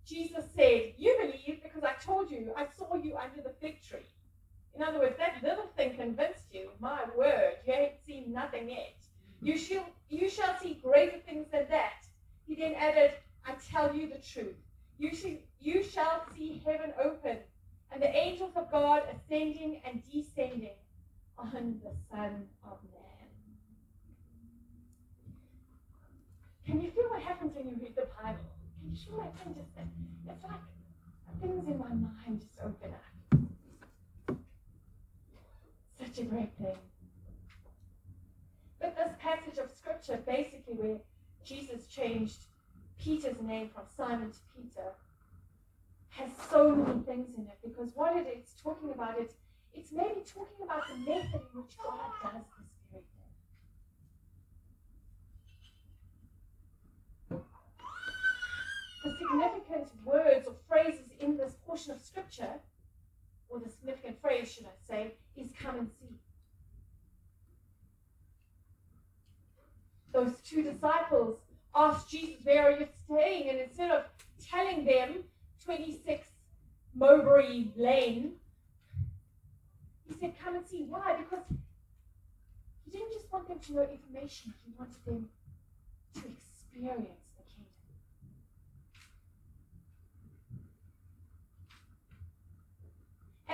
Jesus 0.06 0.44
said, 0.56 0.94
You 0.96 1.14
believe 1.20 1.62
because 1.62 1.84
I 1.84 1.92
told 2.02 2.30
you, 2.30 2.54
I 2.56 2.66
saw 2.78 2.94
you 2.94 3.18
under 3.18 3.42
the 3.42 3.54
fig 3.60 3.82
tree. 3.86 4.08
In 4.74 4.82
other 4.82 4.98
words, 4.98 5.16
that 5.18 5.42
little 5.42 5.68
thing 5.76 5.94
convinced 5.94 6.46
you. 6.52 6.70
My 6.80 7.00
word, 7.14 7.56
you 7.66 7.74
ain't 7.74 8.02
seen 8.06 8.32
nothing 8.32 8.70
yet. 8.70 8.96
You 9.42 9.58
shall, 9.58 9.84
you 10.08 10.30
shall 10.30 10.58
see 10.58 10.80
greater 10.82 11.18
things 11.18 11.48
than 11.52 11.66
that. 11.68 12.06
He 12.46 12.54
then 12.54 12.72
added, 12.74 13.10
I 13.46 13.52
tell 13.70 13.94
you 13.94 14.08
the 14.08 14.20
truth. 14.26 14.56
You, 14.98 15.14
shall, 15.14 15.36
you 15.60 15.84
shall 15.84 16.24
see 16.34 16.62
heaven 16.64 16.94
open 17.02 17.36
and 17.92 18.02
the 18.02 18.16
angels 18.16 18.52
of 18.56 18.70
God 18.70 19.02
ascending 19.14 19.82
and 19.86 20.02
descending 20.10 20.78
on 21.38 21.78
the 21.84 21.90
Son 22.10 22.46
of 22.64 22.78
Man. 22.90 22.93
Can 26.66 26.80
you 26.80 26.90
feel 26.90 27.04
what 27.10 27.22
happens 27.22 27.54
when 27.54 27.68
you 27.68 27.76
read 27.80 27.94
the 27.94 28.06
Bible? 28.22 28.38
Can 28.80 28.90
you 28.90 28.96
feel 28.96 29.32
thing 29.44 29.54
just, 29.54 29.68
it's 30.28 30.44
like 30.44 30.60
things 31.40 31.66
in 31.68 31.78
my 31.78 31.88
mind 31.88 32.40
just 32.40 32.58
open 32.62 32.90
up. 32.94 34.38
Such 35.98 36.18
a 36.18 36.22
great 36.22 36.52
thing. 36.56 36.76
But 38.80 38.96
this 38.96 39.12
passage 39.18 39.58
of 39.58 39.70
scripture, 39.70 40.22
basically 40.26 40.74
where 40.74 40.98
Jesus 41.44 41.86
changed 41.86 42.46
Peter's 42.98 43.40
name 43.42 43.68
from 43.68 43.84
Simon 43.96 44.30
to 44.30 44.38
Peter, 44.56 44.92
has 46.10 46.30
so 46.50 46.74
many 46.74 47.00
things 47.00 47.36
in 47.36 47.44
it 47.44 47.58
because 47.62 47.90
what 47.94 48.16
it 48.16 48.26
is 48.26 48.54
talking 48.62 48.90
about 48.90 49.18
it, 49.18 49.32
it's 49.72 49.90
maybe 49.92 50.22
talking 50.26 50.64
about 50.64 50.82
the 50.88 50.96
method 50.98 51.40
in 51.52 51.60
which 51.60 51.76
God 51.76 51.98
does 52.22 52.32
this 52.32 52.72
very 52.92 53.02
thing. 53.02 53.34
The 59.04 59.14
significant 59.18 59.88
words 60.04 60.46
or 60.48 60.54
phrases 60.66 61.10
in 61.20 61.36
this 61.36 61.52
portion 61.66 61.92
of 61.92 62.00
scripture, 62.00 62.54
or 63.48 63.58
the 63.60 63.68
significant 63.68 64.20
phrase, 64.20 64.50
should 64.50 64.64
I 64.64 64.88
say, 64.88 65.12
is 65.36 65.50
come 65.60 65.78
and 65.78 65.90
see. 66.00 66.16
Those 70.12 70.40
two 70.40 70.62
disciples 70.62 71.38
asked 71.74 72.08
Jesus, 72.08 72.36
Where 72.44 72.72
are 72.72 72.78
you 72.78 72.86
staying? 73.04 73.50
And 73.50 73.58
instead 73.58 73.90
of 73.90 74.04
telling 74.48 74.84
them 74.84 75.24
26 75.64 76.28
Mowbray 76.94 77.66
Lane, 77.76 78.32
he 80.06 80.14
said, 80.14 80.34
Come 80.42 80.56
and 80.56 80.66
see. 80.66 80.84
Why? 80.88 81.16
Because 81.16 81.44
he 82.84 82.90
didn't 82.90 83.12
just 83.12 83.30
want 83.32 83.48
them 83.48 83.58
to 83.58 83.74
know 83.74 83.82
information, 83.82 84.54
he 84.64 84.72
wanted 84.78 85.04
them 85.04 85.28
to 86.14 86.20
experience 86.20 87.20
the 87.36 87.42
kingdom. 87.52 87.72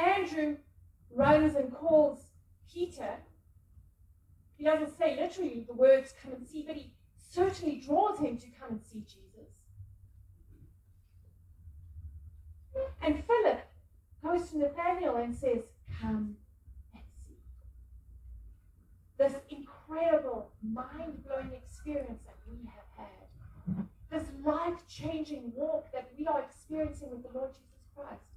Andrew 0.00 0.56
runs 1.14 1.54
and 1.54 1.72
calls 1.72 2.20
Peter. 2.72 3.16
He 4.56 4.64
doesn't 4.64 4.96
say 4.98 5.16
literally 5.20 5.64
the 5.66 5.74
words 5.74 6.14
come 6.22 6.32
and 6.32 6.46
see, 6.46 6.64
but 6.66 6.76
he 6.76 6.92
certainly 7.16 7.76
draws 7.76 8.18
him 8.18 8.36
to 8.38 8.46
come 8.58 8.70
and 8.70 8.82
see 8.82 9.00
Jesus. 9.00 9.30
And 13.02 13.22
Philip 13.24 13.60
goes 14.22 14.50
to 14.50 14.58
Nathanael 14.58 15.16
and 15.16 15.34
says, 15.34 15.62
Come 16.00 16.36
and 16.94 17.02
see. 17.26 17.34
This 19.18 19.34
incredible, 19.48 20.50
mind 20.62 21.24
blowing 21.26 21.52
experience 21.52 22.20
that 22.26 22.36
we 22.50 22.58
have 22.66 23.06
had, 23.06 23.86
this 24.10 24.28
life 24.44 24.86
changing 24.88 25.52
walk 25.54 25.90
that 25.92 26.10
we 26.18 26.26
are 26.26 26.42
experiencing 26.42 27.10
with 27.10 27.22
the 27.22 27.38
Lord 27.38 27.50
Jesus 27.52 27.86
Christ. 27.94 28.29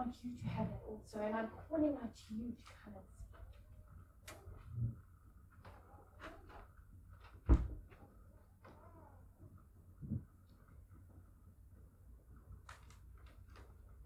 Want 0.00 0.16
you 0.24 0.30
to 0.42 0.48
have 0.48 0.66
it 0.66 0.80
also, 0.88 1.26
and 1.26 1.34
I'm 1.34 1.48
calling 1.68 1.94
out 2.02 2.16
to 2.16 2.34
you 2.34 2.52
to 2.52 2.72
come 2.82 2.94
and. 2.96 3.04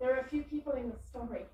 There 0.00 0.16
are 0.16 0.18
a 0.18 0.24
few 0.24 0.42
people 0.42 0.72
in 0.72 0.90
the 0.90 0.96
story. 1.09 1.44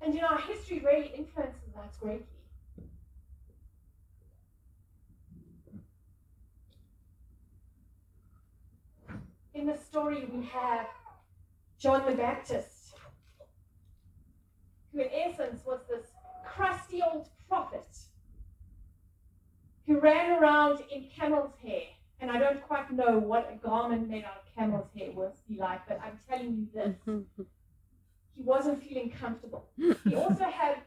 And 0.00 0.14
you 0.14 0.22
know, 0.22 0.34
history 0.48 0.78
really 0.78 1.08
influences 1.08 1.76
us 1.76 1.94
greatly. 2.00 2.31
In 9.62 9.68
the 9.68 9.78
story, 9.78 10.28
we 10.34 10.44
have 10.46 10.88
John 11.78 12.04
the 12.04 12.16
Baptist, 12.16 12.94
who 14.90 15.02
in 15.02 15.08
essence 15.14 15.64
was 15.64 15.78
this 15.88 16.06
crusty 16.44 17.00
old 17.00 17.28
prophet 17.48 17.86
who 19.86 20.00
ran 20.00 20.32
around 20.32 20.80
in 20.90 21.06
camel's 21.16 21.52
hair 21.62 21.82
and 22.18 22.28
I 22.28 22.40
don't 22.40 22.60
quite 22.60 22.90
know 22.90 23.20
what 23.20 23.52
a 23.54 23.64
garment 23.64 24.10
made 24.10 24.24
out 24.24 24.42
of 24.44 24.52
camel's 24.52 24.88
hair 24.98 25.12
was 25.12 25.34
like, 25.56 25.86
but 25.86 26.00
I'm 26.02 26.18
telling 26.28 26.56
you 26.56 26.66
this. 26.74 26.96
he 28.36 28.42
wasn't 28.42 28.82
feeling 28.82 29.10
comfortable. 29.10 29.68
He 30.02 30.16
also 30.16 30.42
had 30.42 30.78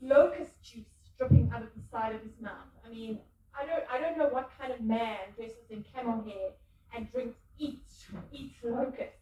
locust 0.00 0.62
juice 0.62 0.86
dripping 1.18 1.50
out 1.52 1.62
of 1.62 1.70
the 1.74 1.82
side 1.90 2.14
of 2.14 2.22
his 2.22 2.40
mouth. 2.40 2.70
I 2.86 2.88
mean, 2.88 3.18
I 3.52 3.66
don't 3.66 3.82
I 3.92 4.00
don't 4.00 4.16
know 4.16 4.28
what 4.28 4.48
kind 4.60 4.72
of 4.72 4.80
man 4.80 5.18
dresses 5.34 5.68
in 5.70 5.84
camel 5.92 6.22
hair 6.22 6.50
and 6.94 7.10
drinks 7.10 7.36
eats 7.60 8.06
eats 8.32 8.56
locusts. 8.64 9.14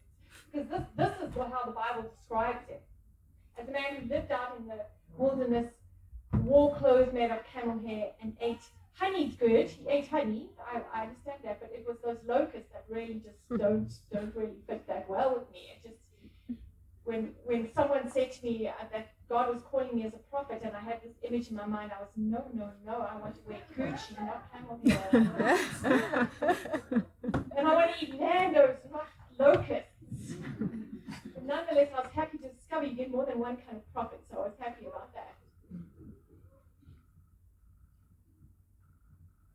Because 0.51 0.67
this 0.69 0.81
this 0.95 1.29
is 1.29 1.35
what, 1.35 1.51
how 1.51 1.65
the 1.65 1.71
Bible 1.71 2.09
describes 2.15 2.67
it. 2.69 2.81
As 3.59 3.67
a 3.67 3.71
man 3.71 3.95
who 3.97 4.09
lived 4.09 4.31
out 4.31 4.57
in 4.59 4.67
the 4.67 4.85
wilderness, 5.17 5.71
wore 6.43 6.75
clothes 6.77 7.13
made 7.13 7.29
of 7.29 7.39
camel 7.53 7.79
hair, 7.85 8.11
and 8.21 8.35
ate 8.41 8.61
honey's 8.93 9.35
good. 9.35 9.69
He 9.69 9.87
ate 9.87 10.07
honey. 10.07 10.49
I, 10.59 10.81
I 10.93 11.01
understand 11.03 11.39
that, 11.43 11.59
but 11.59 11.71
it 11.73 11.85
was 11.87 11.97
those 12.03 12.17
locusts 12.25 12.71
that 12.71 12.85
really 12.89 13.15
just 13.15 13.37
don't 13.57 13.91
don't 14.11 14.35
really 14.35 14.57
fit 14.67 14.87
that 14.87 15.07
well 15.09 15.35
with 15.35 15.51
me. 15.51 15.73
It 15.75 15.83
just 15.89 15.99
when 17.03 17.33
when 17.45 17.71
someone 17.73 18.09
said 18.11 18.31
to 18.31 18.45
me 18.45 18.67
uh, 18.67 18.71
that 18.91 19.13
God 19.27 19.53
was 19.53 19.63
calling 19.63 19.95
me 19.95 20.05
as 20.05 20.13
a 20.13 20.19
prophet, 20.31 20.61
and 20.63 20.75
I 20.75 20.81
had 20.81 21.01
this 21.03 21.13
image 21.23 21.49
in 21.49 21.55
my 21.55 21.65
mind, 21.65 21.91
I 21.95 22.01
was 22.01 22.09
no, 22.15 22.45
no, 22.53 22.69
no. 22.85 23.01
I 23.01 23.15
want 23.17 23.35
to 23.35 23.41
wear 23.47 23.59
Gucci, 23.77 24.15
not 24.25 24.51
camel 24.51 24.79
hair. 24.85 26.29
and 27.33 27.67
I 27.67 27.73
want 27.75 27.91
to 27.99 28.05
eat 28.05 28.19
Nando's, 28.19 28.77
not 28.91 29.07
locusts. 29.37 30.33
But 30.59 31.45
nonetheless, 31.45 31.89
I 31.95 32.01
was 32.01 32.11
happy 32.13 32.37
to 32.39 32.49
discover 32.49 32.85
you 32.85 32.95
get 32.95 33.11
more 33.11 33.25
than 33.25 33.39
one 33.39 33.57
kind 33.57 33.77
of 33.77 33.93
prophet, 33.93 34.21
so 34.29 34.37
I 34.37 34.41
was 34.45 34.53
happy 34.59 34.85
about 34.85 35.13
that. 35.13 35.35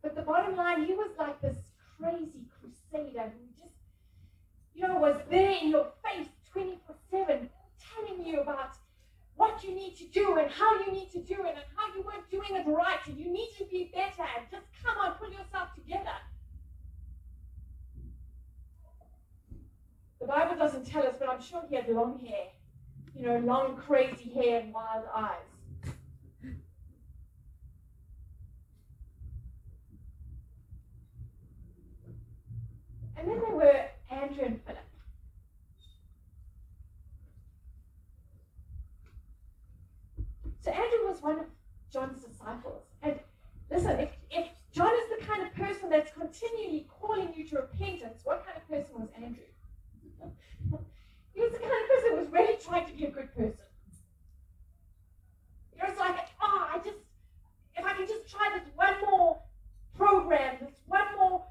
But 0.03 0.15
the 0.15 0.23
bottom 0.23 0.57
line, 0.57 0.85
he 0.85 0.93
was 0.93 1.11
like 1.19 1.41
this 1.41 1.57
crazy 1.99 2.45
crusader 2.61 3.23
who 3.23 3.63
just, 3.63 3.75
you 4.75 4.87
know, 4.87 4.99
was 4.99 5.17
there 5.31 5.57
in 5.63 5.71
your 5.71 5.89
face 6.05 6.29
24 6.53 6.95
7 7.11 7.51
telling 7.81 8.27
you 8.27 8.41
about 8.41 8.75
what 9.37 9.65
you 9.65 9.75
need 9.75 9.97
to 9.97 10.07
do 10.09 10.37
and 10.39 10.51
how 10.51 10.79
you 10.81 10.93
need 10.93 11.11
to 11.11 11.21
do 11.21 11.35
it 11.45 11.55
and 11.57 11.65
how 11.75 11.95
you 11.95 12.03
weren't 12.03 12.31
doing 12.31 12.55
it 12.61 12.67
right 12.67 13.01
and 13.07 13.19
you 13.19 13.33
need 13.33 13.51
to 13.59 13.65
be 13.65 13.91
better 13.93 14.29
and 14.37 14.47
just 14.51 14.67
come 14.85 14.97
on, 14.99 15.13
pull 15.15 15.31
yourself 15.31 15.75
together. 15.75 16.15
The 20.25 20.29
Bible 20.29 20.57
doesn't 20.57 20.87
tell 20.87 21.07
us, 21.07 21.17
but 21.19 21.29
I'm 21.29 21.43
sure 21.43 21.63
he 21.69 21.77
had 21.77 21.87
long 21.87 22.19
hair. 22.19 22.47
You 23.15 23.27
know, 23.27 23.39
long, 23.41 23.77
crazy 23.77 24.31
hair 24.31 24.61
and 24.61 24.73
wild 24.73 25.05
eyes. 25.15 25.93
And 33.19 33.29
then 33.29 33.39
there 33.39 33.55
were 33.55 33.85
Andrew 34.11 34.45
and 34.47 34.63
Philip. 34.65 34.79
So 40.63 40.71
Andrew 40.71 41.07
was 41.07 41.21
one 41.21 41.41
of 41.41 41.47
John's 41.93 42.25
disciples. 42.25 42.85
And 43.03 43.21
listen, 43.71 44.01
if, 44.01 44.09
if 44.31 44.47
John 44.73 44.91
is 44.91 45.19
the 45.19 45.27
kind 45.27 45.43
of 45.43 45.55
person 45.55 45.91
that's 45.91 46.11
continually 46.15 46.89
calling 46.99 47.35
you 47.37 47.47
to 47.49 47.57
repentance, 47.57 48.23
what 48.25 48.47
kind 48.47 48.57
of 48.57 48.67
person 48.67 49.03
was 49.03 49.11
Andrew? 49.23 49.45
He 51.35 51.41
was 51.41 51.53
the 51.53 51.59
kind 51.59 51.73
of 51.73 51.89
person 51.89 52.11
who 52.11 52.17
was 52.17 52.29
really 52.31 52.57
trying 52.65 52.87
to 52.87 52.93
be 52.93 53.05
a 53.05 53.11
good 53.11 53.35
person. 53.35 53.67
It 55.73 55.89
was 55.89 55.99
like, 55.99 56.17
oh, 56.41 56.69
I 56.73 56.79
just, 56.79 56.99
if 57.77 57.85
I 57.85 57.93
can 57.95 58.07
just 58.07 58.31
try 58.31 58.51
this 58.59 58.69
one 58.75 58.95
more 59.11 59.39
program, 59.97 60.57
this 60.61 60.81
one 60.87 61.17
more 61.17 61.45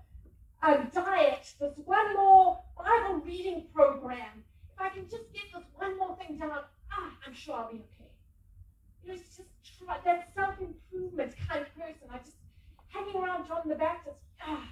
um, 0.63 0.89
diet, 0.93 1.53
this 1.59 1.73
one 1.85 2.13
more 2.15 2.59
Bible 2.77 3.21
reading 3.25 3.65
program, 3.73 4.43
if 4.73 4.81
I 4.81 4.89
can 4.89 5.03
just 5.03 5.31
get 5.33 5.43
this 5.53 5.63
one 5.75 5.97
more 5.97 6.15
thing 6.17 6.37
done, 6.37 6.51
ah, 6.51 7.11
I'm 7.25 7.33
sure 7.33 7.55
I'll 7.55 7.71
be 7.71 7.77
okay. 7.77 8.09
You 9.03 9.09
know, 9.09 9.15
it's 9.15 9.37
just 9.37 9.49
try, 9.79 9.97
that 10.05 10.29
self-improvement 10.33 11.33
kind 11.47 11.61
of 11.61 11.75
person. 11.75 12.07
I 12.11 12.17
just 12.19 12.37
hanging 12.87 13.15
around 13.21 13.47
John 13.47 13.61
the 13.67 13.75
Baptist. 13.75 14.17
Ah, 14.41 14.67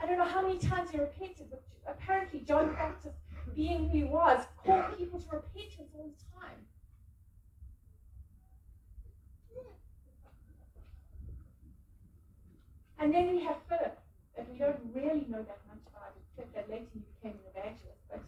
I 0.00 0.06
don't 0.06 0.18
know 0.18 0.24
how 0.24 0.42
many 0.42 0.58
times 0.58 0.90
he 0.90 0.98
repented, 0.98 1.50
but 1.50 1.62
apparently 1.86 2.40
John 2.40 2.68
the 2.68 2.74
Baptist, 2.74 3.16
being 3.54 3.88
who 3.88 3.98
he 3.98 4.04
was, 4.04 4.44
called 4.64 4.96
people 4.98 5.20
to 5.20 5.26
repentance 5.30 5.90
all 5.96 6.10
the 6.10 6.40
time. 6.40 6.58
And 13.00 13.14
then 13.14 13.30
we 13.30 13.44
have 13.44 13.56
Philip, 13.68 13.98
that 14.36 14.50
we 14.50 14.58
don't 14.58 14.80
really 14.92 15.24
know 15.28 15.42
that 15.42 15.60
much 15.68 15.84
about, 15.86 16.14
except 16.30 16.54
that 16.54 16.68
later 16.68 16.86
he 16.92 17.00
became 17.00 17.38
an 17.38 17.46
evangelist. 17.54 18.02
But 18.10 18.20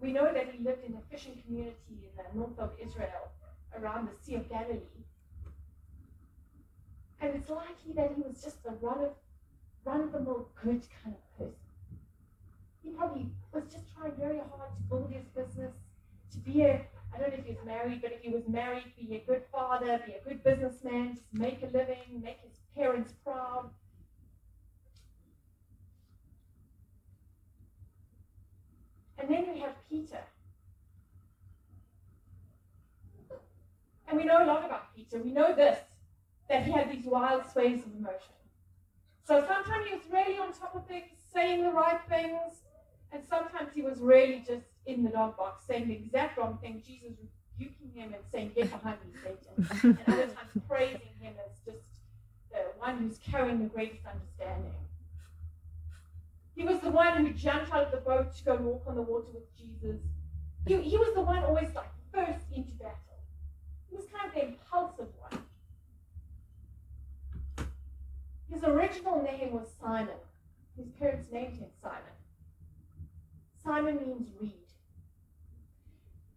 we 0.00 0.12
know 0.12 0.32
that 0.32 0.48
he 0.52 0.64
lived 0.64 0.84
in 0.84 0.94
a 0.94 1.00
fishing 1.10 1.40
community 1.46 1.76
in 1.90 2.10
the 2.16 2.24
north 2.38 2.58
of 2.58 2.72
Israel, 2.84 3.30
around 3.78 4.08
the 4.08 4.24
Sea 4.24 4.34
of 4.34 4.48
Galilee. 4.48 4.93
It's 7.44 7.50
likely 7.50 7.92
that 7.96 8.12
he 8.16 8.22
was 8.22 8.42
just 8.42 8.56
a 8.64 8.70
run 8.80 9.04
of 9.04 9.10
run 9.84 10.00
of 10.00 10.12
the 10.12 10.20
mill 10.20 10.48
good 10.62 10.80
kind 11.02 11.14
of 11.14 11.38
person. 11.38 11.54
He 12.82 12.88
probably 12.92 13.26
was 13.52 13.64
just 13.70 13.84
trying 13.94 14.12
very 14.12 14.38
hard 14.38 14.70
to 14.74 14.82
build 14.88 15.12
his 15.12 15.26
business, 15.26 15.74
to 16.32 16.38
be 16.38 16.62
a 16.62 16.86
I 17.14 17.18
don't 17.18 17.32
know 17.32 17.36
if 17.36 17.44
he 17.44 17.52
was 17.52 17.66
married, 17.66 18.00
but 18.00 18.12
if 18.12 18.22
he 18.22 18.30
was 18.30 18.48
married, 18.48 18.84
be 18.96 19.16
a 19.16 19.18
good 19.18 19.42
father, 19.52 20.00
be 20.06 20.14
a 20.14 20.26
good 20.26 20.42
businessman, 20.42 21.16
just 21.16 21.34
make 21.34 21.62
a 21.62 21.66
living, 21.66 22.22
make 22.22 22.38
his 22.40 22.58
parents 22.74 23.12
proud. 23.22 23.68
And 29.18 29.30
then 29.30 29.52
we 29.52 29.60
have 29.60 29.74
Peter. 29.90 30.24
And 34.08 34.16
we 34.16 34.24
know 34.24 34.42
a 34.42 34.46
lot 34.46 34.64
about 34.64 34.96
Peter. 34.96 35.18
We 35.22 35.30
know 35.30 35.54
this 35.54 35.78
that 36.48 36.64
he 36.64 36.72
had 36.72 36.90
these 36.90 37.04
wild 37.04 37.44
sways 37.50 37.80
of 37.84 37.92
emotion. 37.98 38.34
So 39.26 39.44
sometimes 39.46 39.86
he 39.88 39.94
was 39.94 40.04
really 40.10 40.38
on 40.38 40.52
top 40.52 40.74
of 40.74 40.86
things, 40.86 41.06
saying 41.32 41.62
the 41.62 41.70
right 41.70 42.00
things, 42.08 42.62
and 43.12 43.22
sometimes 43.28 43.70
he 43.74 43.82
was 43.82 44.00
really 44.00 44.44
just 44.46 44.66
in 44.86 45.02
the 45.02 45.10
dog 45.10 45.36
box, 45.36 45.64
saying 45.66 45.88
the 45.88 45.94
exact 45.94 46.36
wrong 46.36 46.58
thing, 46.60 46.82
Jesus 46.86 47.12
rebuking 47.58 47.90
him 47.94 48.14
and 48.14 48.22
saying, 48.30 48.52
Get 48.54 48.70
behind 48.70 48.98
me, 49.06 49.12
Satan. 49.22 49.98
and 50.06 50.14
other 50.14 50.26
times 50.26 50.64
praising 50.68 51.00
him 51.20 51.34
as 51.46 51.58
just 51.64 51.84
the 52.50 52.58
one 52.78 52.98
who's 52.98 53.18
carrying 53.18 53.60
the 53.60 53.66
greatest 53.66 54.02
understanding. 54.06 54.72
He 56.54 56.62
was 56.62 56.80
the 56.80 56.90
one 56.90 57.24
who 57.24 57.32
jumped 57.32 57.72
out 57.72 57.86
of 57.86 57.90
the 57.90 57.98
boat 57.98 58.34
to 58.36 58.44
go 58.44 58.54
walk 58.56 58.84
on 58.86 58.94
the 58.94 59.02
water 59.02 59.26
with 59.32 59.44
Jesus. 59.56 60.00
He, 60.66 60.80
he 60.80 60.96
was 60.96 61.14
the 61.14 61.22
one 61.22 61.42
always 61.44 61.74
like 61.74 61.90
first 62.12 62.46
into 62.54 62.72
battle. 62.72 62.96
He 63.90 63.96
was 63.96 64.06
kind 64.06 64.28
of 64.28 64.34
the 64.34 64.46
impulsive 64.48 65.08
one. 65.18 65.42
His 68.54 68.62
original 68.62 69.20
name 69.20 69.52
was 69.52 69.66
Simon. 69.80 70.14
His 70.76 70.86
parents 70.98 71.26
named 71.32 71.56
him 71.56 71.68
Simon. 71.82 72.14
Simon 73.62 73.96
means 73.96 74.28
reed. 74.40 74.52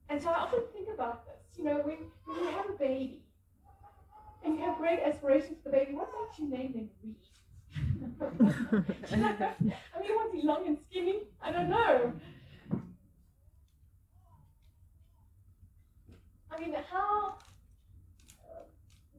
And 0.09 0.21
so 0.21 0.29
I 0.29 0.39
often 0.39 0.61
think 0.73 0.89
about 0.91 1.25
this. 1.25 1.57
You 1.57 1.65
know, 1.65 1.75
when, 1.77 1.97
when 2.25 2.37
you 2.39 2.51
have 2.51 2.69
a 2.69 2.73
baby 2.73 3.21
and 4.43 4.55
you 4.55 4.65
have 4.65 4.77
great 4.77 4.99
aspirations 4.99 5.57
for 5.61 5.69
the 5.69 5.77
baby, 5.77 5.93
what 5.93 6.09
makes 6.19 6.39
you 6.39 6.49
name 6.49 6.73
him 6.73 6.89
Reed? 7.03 7.15
I 9.11 9.15
mean, 9.15 10.15
was 10.15 10.31
he 10.33 10.41
long 10.41 10.65
and 10.65 10.77
skinny? 10.89 11.23
I 11.41 11.51
don't 11.51 11.69
know. 11.69 12.13
I 16.49 16.59
mean, 16.59 16.75
how? 16.89 17.35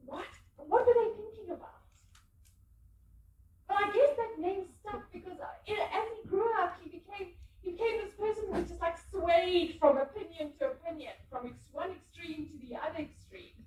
What? 0.05 0.25
What 0.57 0.85
were 0.85 0.93
they 0.93 1.15
thinking 1.15 1.53
about? 1.53 1.79
But 3.69 3.77
I 3.77 3.91
guess 3.91 4.17
that 4.17 4.28
name 4.39 4.65
stuck 4.81 5.11
because 5.11 5.39
uh, 5.39 5.71
as 5.71 6.05
he 6.15 6.29
grew 6.29 6.49
up, 6.61 6.77
he 6.83 6.89
became 6.89 7.33
he 7.61 7.71
became 7.71 7.99
this 8.03 8.13
person 8.13 8.43
who 8.51 8.61
just 8.63 8.81
like 8.81 8.97
swayed 9.11 9.77
from 9.79 9.97
opinion 9.97 10.51
to 10.59 10.67
opinion, 10.67 11.13
from 11.29 11.47
ex- 11.47 11.67
one 11.71 11.91
extreme 11.91 12.47
to 12.47 12.67
the 12.67 12.75
other 12.75 12.99
extreme. 12.99 13.57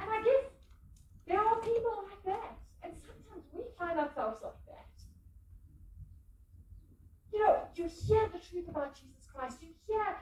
And 0.00 0.10
I 0.10 0.22
guess 0.22 0.50
there 1.26 1.40
are 1.40 1.56
people 1.56 2.04
like 2.08 2.24
that, 2.24 2.56
and 2.82 2.92
sometimes 2.98 3.44
we 3.52 3.62
find 3.78 3.98
ourselves 3.98 4.42
like 4.42 4.66
that. 4.66 4.88
You 7.32 7.40
know, 7.40 7.62
you 7.74 7.88
hear 7.88 8.28
the 8.32 8.38
truth 8.38 8.68
about 8.68 8.94
Jesus 8.94 9.26
Christ, 9.34 9.58
you 9.62 9.68
hear 9.86 10.16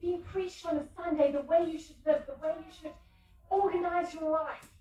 being 0.00 0.22
preached 0.22 0.66
on 0.66 0.76
a 0.76 0.84
Sunday, 0.96 1.32
the 1.32 1.42
way 1.42 1.64
you 1.70 1.78
should 1.78 1.96
live, 2.04 2.22
the 2.26 2.34
way 2.46 2.54
you 2.58 2.72
should 2.80 2.92
organize 3.48 4.12
your 4.14 4.30
life. 4.30 4.71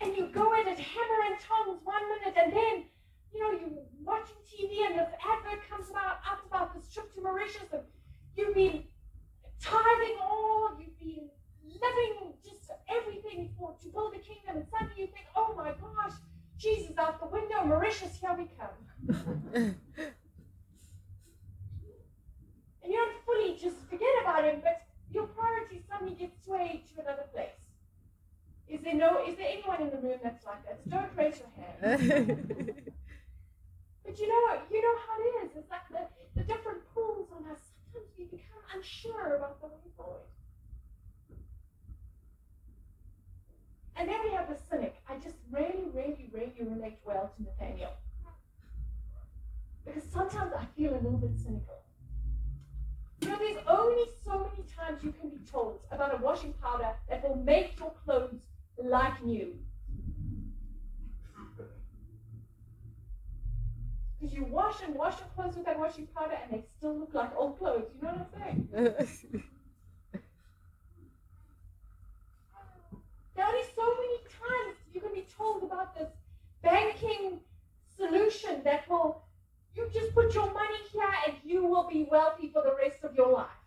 And 0.00 0.16
you 0.16 0.28
go 0.28 0.52
in 0.54 0.68
and 0.68 0.78
hammer 0.78 1.20
and 1.26 1.36
tongs 1.40 1.80
one 1.84 2.02
minute, 2.08 2.34
and 2.36 2.52
then, 2.52 2.84
you 3.32 3.40
know, 3.40 3.50
you're 3.52 3.82
watching 4.04 4.36
TV 4.46 4.86
and 4.86 4.98
this 4.98 5.08
advert 5.24 5.68
comes 5.68 5.90
about 5.90 6.18
up 6.30 6.44
about 6.46 6.74
this 6.74 6.92
trip 6.92 7.12
to 7.14 7.20
Mauritius, 7.20 7.72
and 7.72 7.82
you've 8.36 8.54
been 8.54 8.84
tithing 9.60 10.16
all, 10.22 10.70
you've 10.78 10.98
been 10.98 11.28
living 11.64 12.32
just 12.44 12.70
everything 12.88 13.50
for 13.58 13.74
to 13.82 13.88
build 13.88 14.14
a 14.14 14.18
kingdom, 14.18 14.56
and 14.56 14.66
suddenly 14.70 14.94
you 14.98 15.06
think, 15.06 15.26
oh 15.34 15.54
my 15.56 15.72
gosh, 15.72 16.16
Jesus 16.58 16.96
out 16.98 17.20
the 17.20 17.26
window, 17.26 17.64
Mauritius, 17.64 18.18
here 18.20 18.34
we 18.36 18.46
come. 18.58 18.76
and 19.54 19.76
you 22.84 22.96
don't 22.96 23.24
fully 23.24 23.58
just 23.60 23.76
forget 23.90 24.08
about 24.22 24.44
him, 24.44 24.60
but 24.62 24.82
your 25.10 25.26
priorities 25.26 25.82
suddenly 25.90 26.14
get 26.14 26.32
swayed 26.44 26.82
to 26.94 27.02
another 27.02 27.24
place. 27.32 27.55
Is 28.86 28.92
there 28.92 29.00
no? 29.00 29.18
Is 29.26 29.34
there 29.36 29.48
anyone 29.50 29.82
in 29.82 29.90
the 29.90 29.96
room 29.96 30.20
that's 30.22 30.46
like 30.46 30.64
this? 30.64 30.78
Don't 30.88 31.10
raise 31.16 31.40
your 31.40 31.48
hand. 31.56 31.98
but 34.04 34.16
you 34.16 34.28
know, 34.28 34.60
you 34.70 34.80
know 34.80 34.94
how 35.08 35.18
it 35.18 35.44
is. 35.44 35.56
It's 35.56 35.68
like 35.68 35.88
the, 35.90 36.06
the 36.36 36.46
different 36.46 36.78
pulls 36.94 37.26
on 37.32 37.50
us. 37.50 37.58
Sometimes 37.92 38.12
we 38.16 38.24
become 38.26 38.62
unsure 38.72 39.34
about 39.34 39.60
the 39.60 39.66
way 39.66 39.90
forward. 39.96 40.20
And 43.96 44.08
then 44.08 44.20
we 44.22 44.30
have 44.30 44.48
the 44.48 44.56
cynic. 44.70 45.02
I 45.08 45.16
just 45.16 45.38
really, 45.50 45.86
really, 45.92 46.30
really 46.32 46.54
relate 46.60 46.98
well 47.04 47.32
to 47.36 47.42
Nathaniel. 47.42 47.94
Because 49.84 50.04
sometimes 50.12 50.52
I 50.56 50.64
feel 50.76 50.92
a 50.92 51.00
little 51.02 51.18
bit 51.18 51.36
cynical. 51.36 51.82
You 53.20 53.30
know, 53.30 53.38
there's 53.38 53.64
only 53.66 54.04
so 54.24 54.48
many 54.48 54.68
times 54.68 55.02
you 55.02 55.10
can 55.10 55.30
be 55.30 55.40
told 55.50 55.80
about 55.90 56.14
a 56.14 56.22
washing 56.22 56.52
powder 56.62 56.94
that 57.08 57.28
will 57.28 57.42
make 57.42 57.80
your 57.80 57.92
clothes 58.04 58.38
like 58.82 59.24
new. 59.24 59.54
Because 64.18 64.34
you 64.34 64.44
wash 64.44 64.82
and 64.82 64.94
wash 64.94 65.18
your 65.18 65.28
clothes 65.34 65.56
with 65.56 65.66
that 65.66 65.78
washing 65.78 66.06
powder 66.08 66.38
and 66.42 66.52
they 66.52 66.64
still 66.76 66.98
look 66.98 67.12
like 67.14 67.30
old 67.36 67.58
clothes. 67.58 67.90
You 67.96 68.08
know 68.08 68.14
what 68.14 68.28
I'm 68.34 68.40
saying? 68.40 68.68
there 73.36 73.44
are 73.44 73.48
only 73.48 73.64
so 73.74 73.94
many 73.94 74.18
times 74.18 74.76
you 74.92 75.00
can 75.00 75.12
be 75.12 75.26
told 75.36 75.62
about 75.62 75.94
this 75.98 76.08
banking 76.62 77.40
solution 77.96 78.62
that 78.64 78.88
will, 78.88 79.22
you 79.74 79.88
just 79.92 80.14
put 80.14 80.34
your 80.34 80.52
money 80.52 80.78
here 80.90 81.12
and 81.26 81.36
you 81.44 81.66
will 81.66 81.88
be 81.88 82.08
wealthy 82.10 82.48
for 82.48 82.62
the 82.62 82.74
rest 82.74 83.04
of 83.04 83.14
your 83.14 83.30
life. 83.30 83.65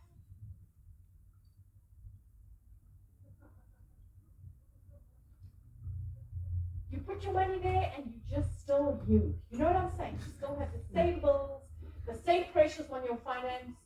Put 7.09 7.23
your 7.23 7.33
money 7.33 7.59
there 7.61 7.91
and 7.97 8.05
you 8.05 8.35
just 8.35 8.61
still 8.61 9.01
you. 9.07 9.33
You 9.49 9.57
know 9.57 9.65
what 9.65 9.75
I'm 9.75 9.91
saying? 9.97 10.19
You 10.25 10.33
still 10.37 10.55
have 10.59 10.69
the 10.71 10.93
same 10.93 11.19
bills, 11.21 11.63
the 12.05 12.15
same 12.15 12.45
pressures 12.53 12.85
on 12.91 13.03
your 13.03 13.17
finance. 13.17 13.77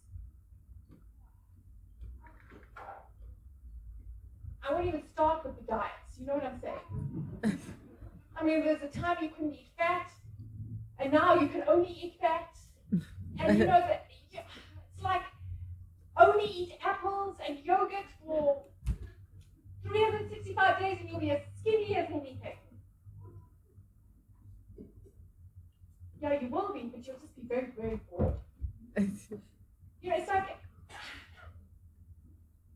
I 4.68 4.74
won't 4.74 4.88
even 4.88 5.04
start 5.14 5.46
with 5.46 5.56
the 5.58 5.64
diets. 5.64 6.20
You 6.20 6.26
know 6.26 6.34
what 6.34 6.44
I'm 6.44 6.60
saying? 6.62 7.60
I 8.38 8.44
mean, 8.44 8.66
there's 8.66 8.82
a 8.82 9.00
time 9.00 9.18
you 9.22 9.30
couldn't 9.30 9.54
eat 9.54 9.72
fat, 9.78 10.10
and 11.00 11.14
now 11.14 11.36
you 11.36 11.48
can 11.48 11.64
only 11.68 11.90
eat 11.90 12.16
fat. 12.20 12.50
And 13.40 13.58
you 13.58 13.66
know 13.66 13.80
that 13.80 14.06
it's 14.32 15.02
like 15.02 15.22
only 16.18 16.46
eat 16.46 16.78
apples 16.86 17.36
and 17.48 17.58
yogurt 17.64 18.06
for 18.26 18.64
365 19.84 20.80
days 20.80 20.98
and 21.02 21.10
you'll 21.10 21.20
be 21.20 21.32
as 21.32 21.42
skinny 21.60 21.96
as 21.96 22.10
anything. 22.10 22.43
Yeah, 26.24 26.40
you 26.40 26.48
will 26.48 26.72
be, 26.74 26.84
but 26.84 27.06
you'll 27.06 27.20
just 27.20 27.36
be 27.36 27.42
very, 27.46 27.68
very 27.78 28.00
bored. 28.10 28.36
you 28.98 30.10
know, 30.10 30.16
it's 30.16 30.30
like 30.30 30.56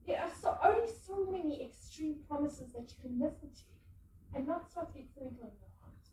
there 0.05 0.19
are 0.19 0.31
so, 0.41 0.57
only 0.61 0.91
so 1.07 1.25
many 1.31 1.63
extreme 1.63 2.15
promises 2.27 2.73
that 2.73 2.91
you 2.91 2.97
can 3.01 3.17
listen 3.17 3.47
to 3.55 4.37
and 4.37 4.45
not 4.45 4.69
start 4.69 4.91
to 4.91 4.99
get 4.99 5.07
cynical 5.15 5.47
in 5.47 5.55
your 5.63 5.71
heart. 5.79 6.03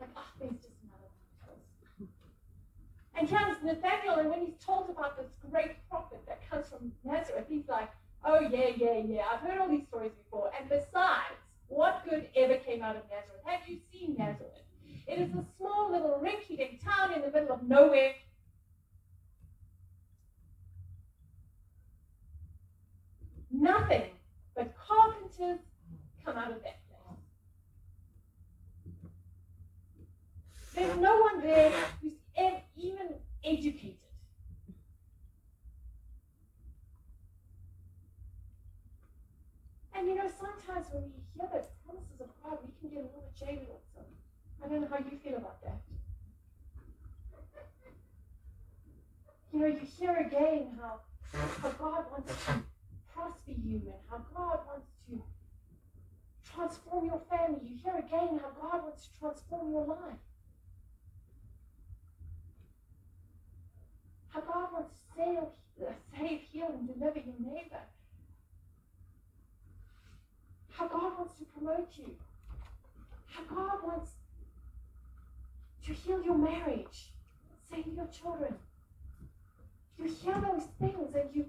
Like, 0.00 0.08
ah, 0.16 0.24
oh, 0.24 0.32
there's 0.40 0.62
just 0.62 0.80
another 0.88 1.12
one 1.44 2.08
And 3.14 3.28
here's 3.28 3.62
Nathaniel, 3.62 4.16
and 4.16 4.30
when 4.30 4.46
he's 4.46 4.56
told 4.64 4.88
about 4.88 5.18
this 5.18 5.28
great 5.50 5.76
prophet 5.90 6.20
that 6.26 6.48
comes 6.48 6.70
from 6.70 6.90
Nazareth, 7.04 7.44
he's 7.50 7.68
like, 7.68 7.90
oh, 8.24 8.40
yeah, 8.40 8.70
yeah, 8.78 8.96
yeah, 9.06 9.24
I've 9.30 9.40
heard 9.40 9.58
all 9.58 9.68
these 9.68 9.86
stories 9.88 10.12
before. 10.24 10.50
And 10.58 10.70
besides, 10.70 11.36
what 11.68 12.02
good 12.08 12.28
ever 12.34 12.56
came 12.56 12.82
out 12.82 12.96
of 12.96 13.02
Nazareth? 13.10 13.44
Have 13.44 13.68
you 13.68 13.76
seen 13.92 14.16
Nazareth? 14.16 14.63
It 15.06 15.18
is 15.18 15.30
a 15.34 15.44
small 15.58 15.92
little 15.92 16.20
rinky-dink 16.22 16.82
town 16.82 17.12
in 17.12 17.20
the 17.20 17.30
middle 17.30 17.52
of 17.52 17.62
nowhere. 17.62 18.14
Nothing 23.50 24.10
but 24.56 24.74
carpenters 24.76 25.60
come 26.24 26.36
out 26.36 26.50
of 26.50 26.62
that 26.62 26.80
place. 26.88 27.18
There's 30.74 30.96
no 30.98 31.20
one 31.20 31.40
there 31.40 31.70
who's 32.02 32.14
even 32.76 33.08
educated. 33.44 33.98
And 39.96 40.08
you 40.08 40.16
know, 40.16 40.28
sometimes 40.40 40.86
when 40.92 41.04
we 41.04 41.10
hear 41.36 41.48
those 41.52 41.68
promises 41.86 42.20
of 42.20 42.28
God, 42.42 42.58
we 42.64 42.72
can 42.80 42.88
get 42.90 43.04
a 43.04 43.06
little 43.06 43.30
jaded. 43.38 43.83
I 44.64 44.68
don't 44.68 44.80
know 44.80 44.88
how 44.90 44.98
you 44.98 45.18
feel 45.22 45.36
about 45.36 45.62
that. 45.62 45.78
You 49.52 49.60
know, 49.60 49.66
you 49.66 49.80
hear 49.98 50.16
again 50.16 50.78
how, 50.80 51.00
how 51.62 51.68
God 51.68 52.04
wants 52.10 52.32
to 52.46 52.62
prosper 53.14 53.52
you 53.62 53.82
and 53.84 54.00
how 54.10 54.24
God 54.34 54.60
wants 54.66 54.88
to 55.08 55.22
transform 56.54 57.06
your 57.06 57.20
family. 57.28 57.60
You 57.62 57.76
hear 57.84 57.96
again 57.98 58.40
how 58.40 58.50
God 58.60 58.84
wants 58.84 59.06
to 59.06 59.18
transform 59.20 59.70
your 59.70 59.86
life. 59.86 60.18
How 64.28 64.40
God 64.40 64.68
wants 64.72 64.94
to 64.94 65.14
save, 65.16 65.88
save 66.18 66.40
heal, 66.50 66.68
and 66.72 66.88
deliver 66.88 67.18
your 67.18 67.52
neighbor. 67.52 67.84
How 70.70 70.88
God 70.88 71.18
wants 71.18 71.38
to 71.38 71.44
promote 71.44 71.90
you. 71.96 72.16
How 73.26 73.42
God 73.44 73.78
wants 73.84 74.10
to 75.86 75.92
heal 75.92 76.22
your 76.22 76.38
marriage, 76.38 77.12
save 77.70 77.86
your 77.94 78.06
children. 78.06 78.54
You 79.98 80.06
hear 80.06 80.34
those 80.40 80.66
things 80.80 81.14
and 81.14 81.28
you, 81.34 81.44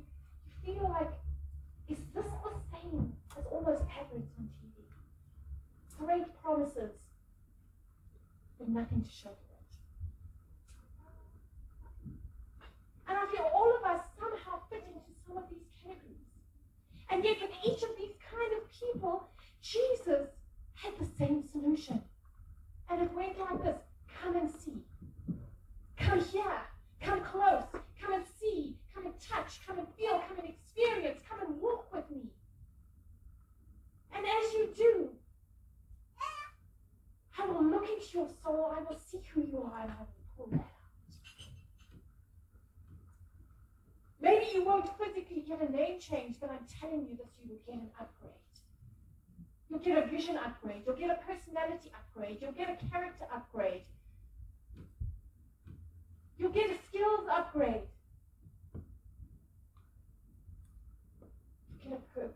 you 0.46 0.74
feel 0.74 0.90
like, 0.90 1.12
is 1.88 2.00
this 2.14 2.26
the 2.26 2.52
same 2.72 3.14
as 3.38 3.46
all 3.52 3.62
those 3.62 3.82
adverts 4.00 4.32
on 4.38 4.50
TV? 4.60 4.84
Great 5.98 6.26
promises, 6.44 6.92
but 8.60 8.68
nothing 8.68 9.02
to 9.02 9.10
show 9.10 9.30
for 9.30 9.56
it. 9.56 9.78
And 13.08 13.18
I 13.18 13.26
feel 13.32 13.50
all 13.54 13.78
of 13.78 13.84
us 13.86 14.02
somehow 14.20 14.60
fit 14.70 14.84
into 14.88 15.12
some 15.26 15.38
of 15.38 15.44
these 15.50 15.68
categories. 15.82 16.28
And 17.10 17.24
yet, 17.24 17.38
with 17.42 17.52
each 17.64 17.84
of 17.84 17.96
these 17.98 18.16
kind 18.30 18.52
of 18.54 18.70
people, 18.72 19.30
Jesus 19.62 20.28
had 20.74 20.94
the 21.00 21.08
same 21.18 21.44
solution. 21.52 22.02
And 22.90 23.02
it 23.02 23.14
went 23.14 23.40
like 23.40 23.64
this 23.64 23.78
Come 24.22 24.36
and 24.38 24.50
see. 24.50 24.84
Come 25.98 26.20
here. 26.20 26.62
Come 27.02 27.22
close. 27.22 27.64
Come 28.02 28.14
and 28.14 28.24
see. 28.40 28.76
Come 28.94 29.06
and 29.06 29.16
touch. 29.20 29.60
Come 29.68 29.80
and 29.80 29.88
feel. 29.98 30.22
Come 30.28 30.40
and 30.40 30.50
experience. 30.50 31.22
Come 31.30 31.40
and 31.48 31.62
walk 31.62 31.94
with 31.94 32.10
me. 32.12 32.30
And 34.16 34.26
as 34.26 34.54
you 34.54 34.70
do, 34.76 35.10
I 37.38 37.46
will 37.48 37.64
look 37.64 37.88
into 37.90 38.18
your 38.18 38.28
soul. 38.44 38.74
I 38.76 38.82
will 38.82 38.98
see 38.98 39.22
who 39.34 39.42
you 39.42 39.70
are 39.72 39.82
and 39.82 39.92
I 39.92 39.96
will 40.00 40.08
pull 40.38 40.48
that 40.52 40.60
out. 40.60 40.76
Maybe 44.22 44.46
you 44.54 44.66
won't 44.66 44.90
physically 44.98 45.44
get 45.48 45.62
a 45.62 45.72
name 45.72 46.00
change, 46.00 46.38
but 46.40 46.50
I'm 46.50 46.66
telling 46.80 47.06
you 47.08 47.16
that 47.18 47.28
you 47.38 47.50
will 47.50 47.60
get 47.68 47.76
an 47.76 47.90
upgrade. 48.00 48.32
You'll 49.70 49.80
get 49.80 50.04
a 50.04 50.08
vision 50.08 50.38
upgrade. 50.38 50.84
You'll 50.86 50.96
get 50.96 51.12
a 51.12 51.20
personality 51.26 51.92
upgrade. 51.94 52.38
You'll 52.42 52.54
get 52.54 52.70
a 52.70 52.90
character 52.90 53.26
upgrade. 53.34 53.82
You'll 56.38 56.52
get 56.52 56.70
a 56.70 56.78
skills 56.90 57.28
upgrade. 57.32 57.84
You 61.70 61.90
get 61.90 61.94
a 61.94 62.02
purpose 62.14 62.36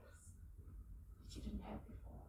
that 1.19 1.35
you 1.35 1.41
didn't 1.41 1.62
have 1.63 1.79
before. 1.85 2.23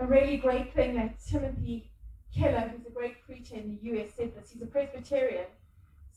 A 0.00 0.06
really 0.06 0.36
great 0.36 0.74
thing 0.74 0.96
that 0.96 1.18
Timothy 1.26 1.90
Keller, 2.36 2.72
who's 2.76 2.86
a 2.86 2.90
great 2.90 3.24
preacher 3.24 3.54
in 3.54 3.78
the 3.80 3.98
US, 3.98 4.10
said 4.16 4.34
this. 4.36 4.50
He's 4.50 4.60
a 4.60 4.66
Presbyterian. 4.66 5.46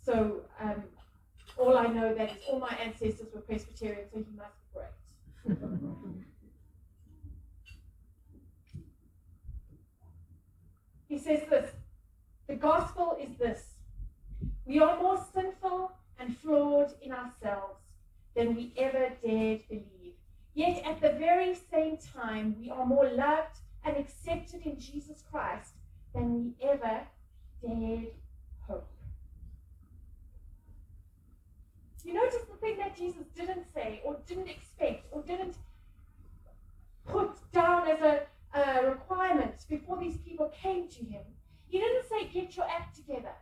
So 0.03 0.41
um, 0.59 0.83
all 1.57 1.77
I 1.77 1.87
know 1.87 2.13
that 2.13 2.31
is 2.31 2.37
all 2.49 2.59
my 2.59 2.75
ancestors 2.83 3.27
were 3.33 3.39
Presbyterian, 3.39 4.09
so 4.11 4.17
he 4.17 4.25
must 4.35 4.55
be 4.59 4.79
great 4.79 4.89
he 11.07 11.17
says 11.17 11.41
this 11.49 11.71
the 12.47 12.55
gospel 12.55 13.17
is 13.21 13.37
this 13.37 13.77
we 14.65 14.79
are 14.79 14.99
more 14.99 15.23
sinful 15.33 15.93
and 16.19 16.37
flawed 16.37 16.93
in 17.01 17.11
ourselves 17.11 17.79
than 18.35 18.55
we 18.55 18.73
ever 18.77 19.09
dared 19.23 19.61
believe. 19.69 20.13
Yet 20.53 20.83
at 20.85 21.01
the 21.01 21.13
very 21.17 21.55
same 21.71 21.97
time, 21.97 22.55
we 22.59 22.69
are 22.69 22.85
more 22.85 23.09
loved 23.09 23.59
and 23.85 23.95
accepted 23.95 24.65
in 24.65 24.79
Jesus 24.79 25.23
Christ 25.31 25.73
than 26.13 26.33
we 26.33 26.67
ever 26.67 27.01
dared 27.61 28.13
hope. 28.67 28.89
You 32.07 32.13
notice 32.13 32.45
the 32.49 32.55
thing 32.55 32.77
that 32.77 32.95
Jesus 32.95 33.25
didn't 33.35 33.65
say, 33.75 34.01
or 34.05 34.15
didn't 34.25 34.47
expect, 34.47 35.07
or 35.11 35.21
didn't 35.23 35.57
put 37.05 37.31
down 37.51 37.85
as 37.85 37.99
a, 37.99 38.21
a 38.57 38.89
requirement 38.89 39.65
before 39.69 39.99
these 39.99 40.15
people 40.19 40.49
came 40.61 40.87
to 40.87 41.03
him. 41.03 41.23
He 41.67 41.79
didn't 41.79 42.07
say, 42.07 42.29
get 42.33 42.55
your 42.55 42.65
act 42.65 42.95
together. 42.95 43.33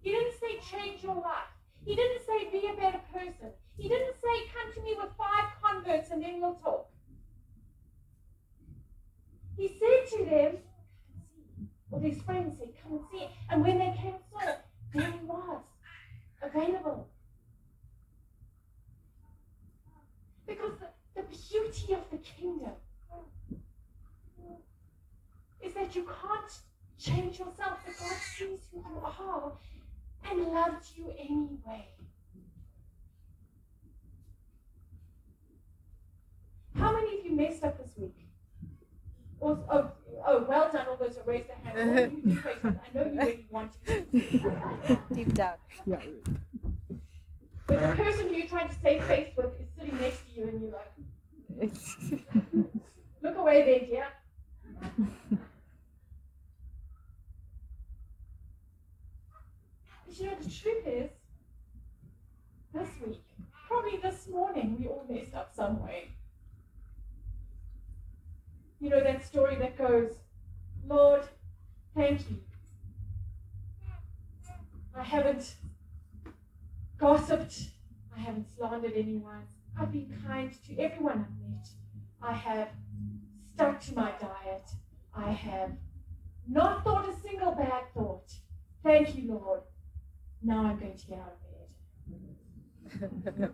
He 0.00 0.10
didn't 0.10 0.34
say, 0.40 0.58
change 0.68 1.04
your 1.04 1.14
life. 1.14 1.52
He 1.84 1.94
didn't 1.94 2.26
say, 2.26 2.50
be 2.50 2.66
a 2.66 2.74
better 2.74 3.00
person. 3.14 3.50
He 3.78 3.88
didn't 3.88 4.14
say, 4.14 4.50
come 4.52 4.74
to 4.74 4.82
me 4.82 4.96
with 5.00 5.10
five 5.16 5.50
converts 5.62 6.10
and 6.10 6.24
then 6.24 6.40
we'll 6.40 6.54
talk. 6.54 6.88
He 9.56 9.78
said 9.78 10.18
to 10.18 10.24
them, 10.24 10.56
or 11.92 12.00
his 12.00 12.20
friends 12.22 12.58
said, 12.58 12.70
come 12.82 12.98
and 12.98 13.02
see. 13.12 13.28
And 13.48 13.62
when 13.62 13.78
they 13.78 13.94
came 13.96 14.14
saw 14.32 14.48
it, 14.48 14.58
there 14.92 15.06
he 15.06 15.24
was, 15.24 15.62
available. 16.42 17.08
Because 20.52 20.72
the, 20.80 21.22
the 21.22 21.26
beauty 21.28 21.94
of 21.94 22.00
the 22.10 22.18
kingdom 22.18 22.72
is 25.62 25.72
that 25.72 25.96
you 25.96 26.04
can't 26.04 26.52
change 26.98 27.38
yourself, 27.38 27.78
but 27.86 27.98
God 27.98 28.16
sees 28.36 28.58
who 28.70 28.78
you 28.78 29.02
are 29.02 29.52
and 30.30 30.46
loves 30.48 30.92
you 30.94 31.10
anyway. 31.18 31.88
How 36.76 36.92
many 36.92 37.18
of 37.18 37.24
you 37.24 37.34
messed 37.34 37.64
up 37.64 37.78
this 37.78 37.92
week? 37.96 38.14
Or, 39.40 39.58
oh, 39.70 39.90
oh, 40.26 40.44
well 40.46 40.70
done, 40.70 40.86
all 40.86 40.96
those 40.96 41.16
who 41.16 41.30
raised 41.30 41.48
their 41.48 41.72
hands. 41.72 42.38
I 42.64 42.68
know 42.94 43.04
you 43.06 43.18
really 43.18 43.46
want 43.50 43.72
to. 43.86 44.98
Deep 45.14 45.32
down. 45.32 45.54
Yeah. 45.86 45.96
But 47.72 47.96
the 47.96 48.02
person 48.02 48.28
who 48.28 48.34
you're 48.34 48.46
trying 48.46 48.68
to 48.68 48.74
save 48.82 49.02
face 49.04 49.28
with 49.34 49.58
is 49.58 49.66
sitting 49.78 49.98
next 49.98 50.18
to 50.26 50.40
you 50.40 50.48
and 50.48 50.60
you're 50.60 50.72
like, 50.72 50.92
look 53.22 53.36
away 53.38 53.62
there, 53.62 53.80
dear. 53.80 54.06
but 60.06 60.20
you 60.20 60.26
know, 60.26 60.34
the 60.38 60.50
truth 60.50 60.86
is, 60.86 61.10
this 62.74 62.88
week, 63.06 63.24
probably 63.66 63.96
this 63.98 64.28
morning, 64.28 64.76
we 64.78 64.86
all 64.86 65.06
messed 65.08 65.34
up 65.34 65.50
some 65.54 65.82
way. 65.82 66.10
You 68.80 68.90
know 68.90 69.02
that 69.02 69.24
story 69.24 69.56
that 69.56 69.78
goes, 69.78 70.12
Lord, 70.86 71.22
thank 71.94 72.20
you. 72.28 72.36
I 74.94 75.02
haven't 75.02 75.54
gossiped. 77.02 77.72
I 78.16 78.20
haven't 78.20 78.46
slandered 78.56 78.92
anyone. 78.94 79.42
I've 79.78 79.92
been 79.92 80.16
kind 80.24 80.52
to 80.66 80.78
everyone 80.78 81.26
I've 81.26 81.50
met. 81.50 81.68
I 82.22 82.32
have 82.32 82.68
stuck 83.54 83.80
to 83.80 83.94
my 83.96 84.12
diet. 84.20 84.70
I 85.14 85.32
have 85.32 85.72
not 86.48 86.84
thought 86.84 87.08
a 87.08 87.14
single 87.20 87.52
bad 87.52 87.92
thought. 87.92 88.32
Thank 88.84 89.16
you, 89.16 89.32
Lord. 89.32 89.62
Now 90.42 90.64
I'm 90.66 90.78
going 90.78 90.96
to 90.96 91.06
get 91.06 91.18
out 91.18 91.32
of 91.34 91.40
bed. 93.00 93.50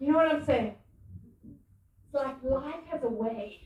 you 0.00 0.10
know 0.10 0.18
what 0.18 0.34
I'm 0.34 0.44
saying? 0.44 0.74
It's 2.04 2.14
like 2.14 2.42
life 2.42 2.84
has 2.90 3.04
a 3.04 3.08
way 3.08 3.65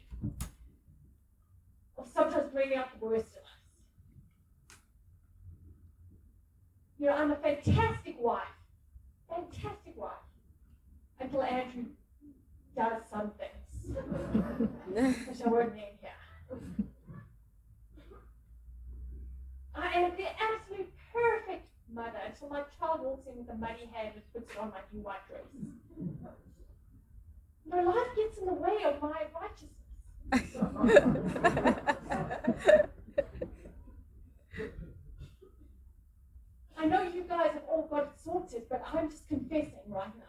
bringing 2.60 2.76
out 2.76 2.88
the 3.00 3.06
worst 3.06 3.32
of 3.32 3.42
us. 3.42 4.76
You 6.98 7.06
know, 7.06 7.14
I'm 7.14 7.30
a 7.30 7.36
fantastic 7.36 8.16
wife. 8.20 8.42
Fantastic 9.30 9.96
wife. 9.96 10.10
Until 11.18 11.42
Andrew 11.42 11.84
does 12.76 13.00
some 13.10 13.32
things. 13.40 13.96
which 15.26 15.40
I 15.42 15.48
won't 15.48 15.74
name 15.74 15.96
here. 16.02 16.10
I 19.74 19.86
am 19.94 20.10
the 20.18 20.26
absolute 20.26 20.92
perfect 21.14 21.66
mother 21.90 22.20
until 22.26 22.50
my 22.50 22.64
child 22.78 23.00
walks 23.00 23.26
in 23.26 23.38
with 23.38 23.48
a 23.48 23.54
muddy 23.54 23.88
hand 23.90 24.16
and 24.16 24.32
puts 24.34 24.52
it 24.52 24.58
on 24.58 24.68
my 24.68 24.80
new 24.92 25.00
white 25.00 25.26
dress. 25.26 25.46
My 27.66 27.82
life 27.82 28.08
gets 28.14 28.36
in 28.36 28.44
the 28.44 28.52
way 28.52 28.84
of 28.84 29.00
my 29.00 29.22
righteousness. 29.40 29.79
I 30.32 30.36
know 36.86 37.02
you 37.02 37.24
guys 37.28 37.52
have 37.52 37.64
all 37.68 37.86
got 37.90 38.04
it 38.04 38.12
sorted, 38.24 38.62
but 38.68 38.82
I'm 38.92 39.10
just 39.10 39.28
confessing 39.28 39.72
right 39.88 40.12
now. 40.16 40.24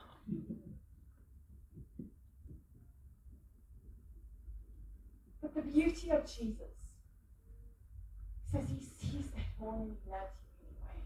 But 5.41 5.55
the 5.55 5.61
beauty 5.61 6.11
of 6.11 6.25
Jesus 6.25 6.75
says 8.51 8.65
he 8.67 8.79
sees 8.79 9.31
that 9.31 9.65
loves 9.65 9.87
you 9.87 9.95
anyway. 10.09 10.99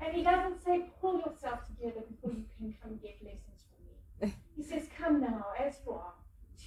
And 0.00 0.16
he 0.16 0.22
doesn't 0.22 0.64
say, 0.64 0.86
pull 1.00 1.18
yourself 1.18 1.66
together 1.66 2.00
before 2.08 2.32
you 2.32 2.44
can 2.58 2.74
come 2.82 2.98
get 3.02 3.22
lessons 3.22 3.64
from 3.68 4.28
me. 4.28 4.34
He 4.56 4.62
says, 4.62 4.88
come 4.98 5.20
now, 5.20 5.44
as 5.58 5.74
you 5.84 5.92
are, 5.92 6.14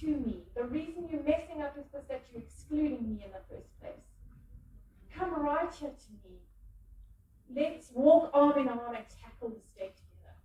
to 0.00 0.06
me. 0.06 0.44
The 0.56 0.64
reason 0.64 1.08
you're 1.10 1.22
messing 1.22 1.62
up 1.62 1.76
is 1.78 1.84
because 1.84 2.06
that 2.08 2.24
you're 2.32 2.42
excluding 2.42 3.02
me 3.02 3.24
in 3.24 3.32
the 3.32 3.42
first 3.48 3.68
place. 3.80 3.92
Come 5.16 5.34
right 5.44 5.72
here 5.72 5.90
to 5.90 6.28
me 6.28 6.40
Let's 7.54 7.90
walk 7.92 8.30
arm 8.32 8.58
in 8.58 8.68
arm 8.68 8.94
and 8.94 9.04
tackle 9.22 9.48
this 9.50 9.66
day 9.76 9.92
together. 9.96 10.36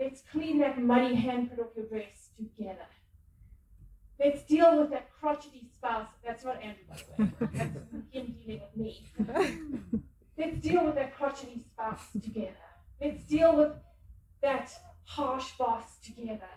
Let's 0.00 0.22
clean 0.22 0.58
that 0.58 0.82
muddy 0.82 1.14
handprint 1.14 1.60
off 1.60 1.76
your 1.76 1.86
dress 1.86 2.30
together. 2.36 2.86
Let's 4.18 4.42
deal 4.44 4.80
with 4.80 4.90
that 4.90 5.08
crotchety 5.12 5.68
spouse. 5.72 6.08
That's 6.24 6.44
not 6.44 6.60
Andrew, 6.62 6.84
by 6.88 6.96
the 6.96 7.24
way. 7.24 7.32
That's 7.40 8.12
him 8.12 8.34
dealing 8.44 8.60
with 8.60 8.76
me. 8.76 9.06
Let's 10.36 10.58
deal 10.58 10.84
with 10.84 10.94
that 10.96 11.16
crotchety 11.16 11.62
spouse 11.72 12.10
together. 12.12 12.54
Let's 13.00 13.22
deal 13.24 13.56
with 13.56 13.72
that 14.42 14.72
harsh 15.04 15.52
boss 15.58 15.98
together. 16.04 16.50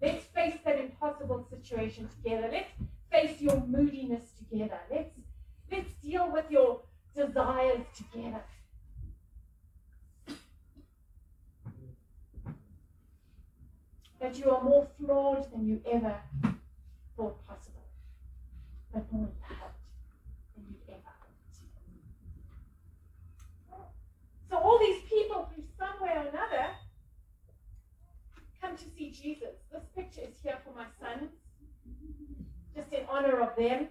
Let's 0.00 0.24
face 0.26 0.54
that 0.64 0.78
impossible 0.78 1.46
situation 1.50 2.08
together. 2.08 2.48
Let's 2.52 2.70
face 3.10 3.40
your 3.40 3.60
moodiness 3.66 4.30
together. 4.38 4.78
Let's 4.90 5.10
let's 5.70 5.92
deal 6.02 6.30
with 6.32 6.50
your 6.50 6.80
desires 7.14 7.84
together. 7.96 8.42
that 14.20 14.38
you 14.38 14.50
are 14.50 14.62
more 14.62 14.86
flawed 14.98 15.50
than 15.52 15.66
you 15.66 15.80
ever 15.90 16.14
thought 17.16 17.46
possible, 17.46 17.84
but 18.92 19.12
more 19.12 19.28
loved 19.50 19.78
than 20.56 20.64
you 20.68 20.76
ever. 20.88 21.14
So 24.50 24.56
all 24.56 24.78
these 24.78 25.02
people, 25.08 25.48
through 25.54 25.64
some 25.78 26.02
way 26.02 26.12
or 26.16 26.28
another, 26.28 26.66
come 28.60 28.76
to 28.76 28.84
see 28.96 29.10
Jesus. 29.10 29.54
This 29.72 29.82
picture 29.94 30.22
is 30.28 30.36
here 30.42 30.58
for 30.64 30.74
my 30.74 30.86
sons, 31.00 31.30
just 32.74 32.92
in 32.92 33.00
honor 33.08 33.40
of 33.40 33.56
them, 33.56 33.88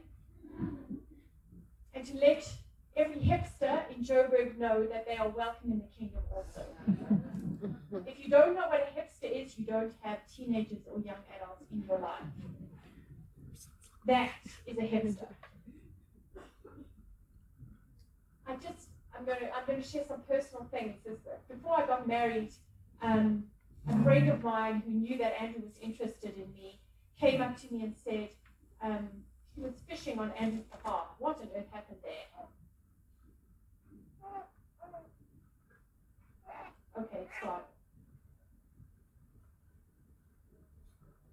and 1.93 2.05
to 2.05 2.17
let 2.17 2.49
every 2.95 3.21
hipster 3.21 3.83
in 3.95 4.03
Joburg 4.03 4.57
know 4.57 4.85
that 4.87 5.05
they 5.05 5.17
are 5.17 5.29
welcome 5.29 5.71
in 5.71 5.79
the 5.79 5.87
kingdom 5.97 6.23
also. 6.33 6.61
if 8.05 8.19
you 8.19 8.29
don't 8.29 8.55
know 8.55 8.67
what 8.67 8.81
a 8.81 8.99
hipster 8.99 9.31
is, 9.31 9.57
you 9.57 9.65
don't 9.65 9.93
have 10.01 10.19
teenagers 10.35 10.81
or 10.91 10.99
young 10.99 11.23
adults 11.35 11.65
in 11.71 11.83
your 11.87 11.99
life. 11.99 12.21
That 14.05 14.31
is 14.65 14.77
a 14.77 14.81
hipster. 14.81 15.27
I 18.47 18.55
just, 18.55 18.87
I'm 19.17 19.25
going 19.25 19.39
to, 19.39 19.53
I'm 19.53 19.65
going 19.65 19.81
to 19.81 19.87
share 19.87 20.05
some 20.07 20.21
personal 20.21 20.65
things. 20.71 20.95
Before 21.49 21.77
I 21.77 21.85
got 21.85 22.07
married, 22.07 22.53
um, 23.01 23.43
a 23.89 24.03
friend 24.03 24.29
of 24.29 24.43
mine 24.43 24.83
who 24.85 24.91
knew 24.91 25.17
that 25.17 25.41
Andrew 25.41 25.61
was 25.63 25.77
interested 25.81 26.35
in 26.35 26.51
me 26.53 26.79
came 27.19 27.41
up 27.41 27.57
to 27.61 27.73
me 27.73 27.83
and 27.83 27.95
said, 28.03 28.29
um, 28.81 29.07
he 29.55 29.61
was 29.61 29.73
fishing 29.89 30.19
on 30.19 30.31
Andrew's 30.31 30.65
behalf. 30.65 31.07
What 31.19 31.37
on 31.37 31.47
earth 31.55 31.65
happened 31.71 31.99
there? 32.03 32.45
Okay, 36.99 37.27
stop. 37.39 37.69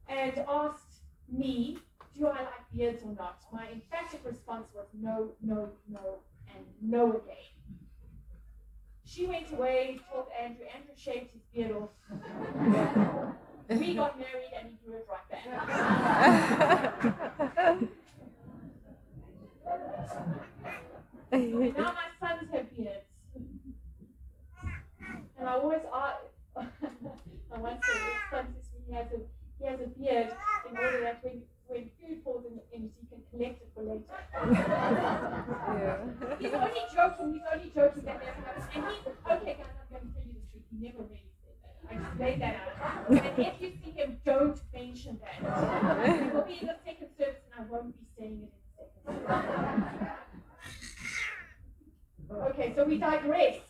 And 0.08 0.38
asked 0.48 1.00
me, 1.30 1.78
do 2.16 2.26
I 2.26 2.42
like 2.42 2.72
beards 2.72 3.02
or 3.02 3.14
not? 3.14 3.40
My 3.52 3.68
emphatic 3.72 4.20
response 4.24 4.68
was 4.74 4.86
no, 4.92 5.30
no, 5.42 5.70
no, 5.88 6.18
and 6.54 6.64
no 6.82 7.10
again. 7.10 7.53
She 9.14 9.27
went 9.27 9.53
away, 9.53 10.00
told 10.11 10.27
Andrew. 10.42 10.64
Andrew 10.74 10.94
shaved 10.96 11.31
his 11.31 11.42
beard 11.55 11.70
off. 11.70 11.90
we 13.68 13.94
got 13.94 14.18
married 14.18 14.50
and 14.59 14.70
he 14.70 14.77
grew 14.85 14.96
it 14.96 15.07
right 15.09 15.29
back. 15.31 15.46
now 21.77 21.92
my 21.92 22.09
sons 22.18 22.50
have 22.53 22.77
beards. 22.77 23.07
And 25.38 25.48
I 25.48 25.53
always 25.53 25.83
ask, 25.94 26.24
I 26.57 26.66
once 27.59 27.87
said, 27.87 27.94
his 27.94 28.03
son 28.33 28.46
says 28.53 28.64
he 28.85 28.92
has 28.94 29.07
a 29.12 29.20
he 29.61 29.66
has 29.66 29.81
a 29.81 29.87
beard 29.87 30.33
in 30.68 30.77
order 30.77 31.00
that 31.03 31.22
when 31.22 31.44
when 31.66 31.90
food 32.00 32.18
falls 32.22 32.44
in, 32.44 32.61
in 32.72 32.85
it, 32.87 32.92
he 33.00 33.07
can 33.09 33.22
collect 33.31 33.62
it 33.62 33.69
for 33.75 33.83
later. 33.83 34.04
yeah. 35.81 35.98
He's 36.38 36.52
only 36.52 36.85
joking. 36.94 37.33
He's 37.33 37.42
only 37.52 37.71
joking 37.75 38.04
that 38.04 38.21
never 38.21 38.40
happens. 38.44 38.67
And 38.75 38.85
he's 38.85 39.06
okay, 39.33 39.56
guys. 39.58 39.73
I'm 39.81 39.88
going 39.90 40.04
to 40.04 40.12
tell 40.12 40.25
you 40.27 40.35
the 40.35 40.44
truth. 40.52 40.67
He 40.71 40.77
never 40.87 41.02
really 41.04 41.33
said 41.40 41.56
that. 41.62 41.75
I 41.90 41.92
just 41.96 42.21
laid 42.21 42.40
that 42.42 42.56
out. 42.56 43.08
And 43.08 43.38
if 43.38 43.60
you 43.60 43.73
see 43.83 43.90
him, 43.92 44.21
don't 44.25 44.60
mention 44.73 45.19
that. 45.25 45.37
He 46.23 46.31
will 46.31 46.42
be 46.42 46.58
in 46.60 46.67
the 46.67 46.77
second 46.85 47.08
service, 47.19 47.42
and 47.48 47.54
I 47.56 47.71
won't 47.71 47.96
be 47.96 48.06
saying 48.19 48.42
it 48.42 48.52
in 49.08 49.15
the 49.15 49.23
second 49.23 49.27
service. 49.27 50.25
Okay, 52.50 52.73
so 52.77 52.85
we 52.85 52.98
digress. 52.98 53.60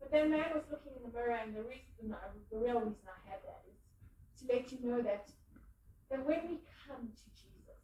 But 0.00 0.10
then 0.10 0.30
man 0.30 0.46
was 0.54 0.64
looking 0.70 0.92
in 0.96 1.02
the 1.10 1.16
mirror, 1.16 1.38
and 1.42 1.54
the 1.54 1.62
reason, 1.62 2.14
the 2.50 2.58
real 2.58 2.80
reason 2.80 3.06
I 3.06 3.30
had 3.30 3.40
that 3.44 3.59
to 4.40 4.46
let 4.52 4.72
you 4.72 4.78
know 4.82 5.02
that 5.02 5.28
that 6.10 6.24
when 6.26 6.40
we 6.48 6.58
come 6.86 7.08
to 7.08 7.24
Jesus 7.36 7.78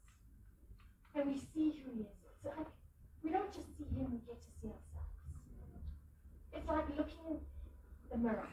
and 1.14 1.26
we 1.26 1.38
see 1.38 1.82
who 1.84 1.92
He 1.94 2.00
is, 2.02 2.16
it's 2.24 2.44
like 2.44 2.66
we 3.22 3.30
don't 3.30 3.52
just 3.52 3.76
see 3.78 3.84
Him; 3.84 4.10
we 4.10 4.18
get 4.26 4.40
to 4.40 4.48
see 4.60 4.68
ourselves. 4.68 5.14
It's 6.52 6.68
like 6.68 6.88
looking 6.96 7.26
in 7.30 7.38
the 8.10 8.18
mirror. 8.18 8.48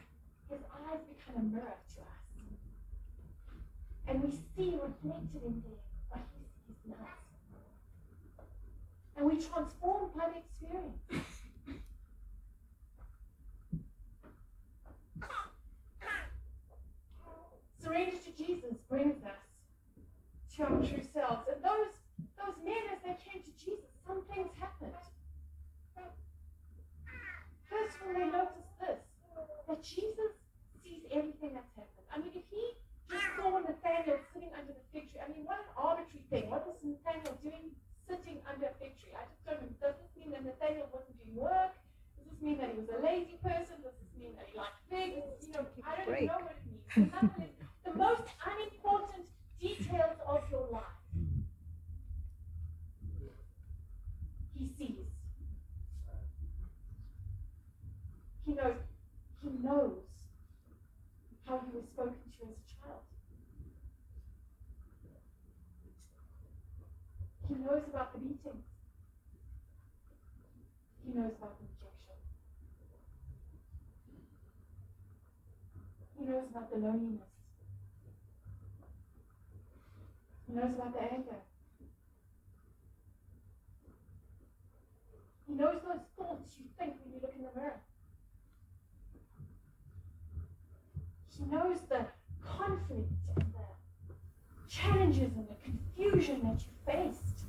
His 0.49 0.59
eyes 0.89 0.99
become 1.09 1.41
a 1.41 1.45
mirror 1.55 1.77
to 1.95 2.01
us, 2.01 2.25
and 4.07 4.23
we 4.23 4.31
see 4.31 4.75
reflected 4.75 5.43
in 5.45 5.63
there 5.65 5.83
what 6.09 6.21
He 6.37 6.43
sees 6.67 6.77
in 6.85 6.91
us, 6.93 6.99
and 9.17 9.25
we 9.25 9.35
transform 9.41 10.11
by 10.15 10.29
the 10.29 10.37
experience. 10.37 10.99
Surrender 17.83 18.15
to 18.15 18.31
Jesus 18.37 18.77
brings 18.93 19.25
us 19.25 19.41
to 20.55 20.61
our 20.61 20.77
true 20.85 21.01
selves. 21.01 21.49
And 21.49 21.57
those, 21.65 21.97
those 22.37 22.53
men, 22.63 22.77
as 22.93 23.01
they 23.01 23.17
came 23.25 23.41
to 23.41 23.53
Jesus, 23.57 23.89
some 24.05 24.21
things 24.29 24.53
happened. 24.61 24.93
First 27.65 27.97
and 28.05 28.13
wasn't 40.93 41.17
doing 41.17 41.35
work? 41.35 41.73
Does 42.17 42.29
this 42.29 42.41
mean 42.41 42.57
that 42.59 42.71
he 42.71 42.77
was 42.77 42.89
a 42.89 43.01
lazy 43.03 43.37
person? 43.41 43.81
Does 43.81 43.97
this 43.97 44.13
mean 44.17 44.35
that 44.37 44.47
he 44.49 44.57
liked 44.57 44.77
pigs? 44.89 45.47
You 45.47 45.53
know, 45.53 45.65
I 45.83 45.97
don't 45.97 46.13
even 46.13 46.27
know 46.27 46.41
what 46.45 46.55
it 46.55 46.65
means. 46.65 46.85
But 46.93 47.09
nonetheless, 47.09 47.53
the 47.83 47.93
most 47.93 48.23
unimportant 48.45 49.27
details 49.59 50.17
of 50.27 50.49
your 50.49 50.67
life. 50.71 50.83
He 54.57 54.69
sees. 54.77 55.09
He 58.45 58.53
knows. 58.53 58.77
He 59.43 59.49
knows 59.61 59.99
how 61.45 61.59
he 61.65 61.71
was 61.75 61.85
spoken 61.85 62.13
to 62.13 62.47
as 62.47 62.55
a 62.55 62.65
child. 62.71 63.03
He 67.49 67.55
knows 67.55 67.83
about 67.89 68.13
the 68.13 68.19
beatings. 68.19 68.63
He 71.05 71.11
knows 71.11 71.33
about 71.37 71.59
the 71.59 71.65
rejection. 71.67 72.15
He 76.17 76.25
knows 76.25 76.47
about 76.49 76.62
the 76.73 76.79
loneliness. 76.79 77.27
He 80.47 80.53
knows 80.53 80.73
about 80.73 80.93
the 80.93 81.01
anger. 81.01 81.35
He 85.47 85.53
knows 85.53 85.81
those 85.85 86.01
thoughts 86.17 86.55
you 86.59 86.65
think 86.79 86.95
when 87.03 87.13
you 87.13 87.19
look 87.21 87.33
in 87.37 87.43
the 87.43 87.59
mirror. 87.59 87.79
He 91.37 91.45
knows 91.45 91.77
the 91.89 92.05
conflict 92.45 93.11
and 93.35 93.45
the 93.53 94.69
challenges 94.69 95.31
and 95.35 95.47
the 95.47 95.55
confusion 95.63 96.41
that 96.43 96.61
you 96.61 96.71
faced. 96.85 97.45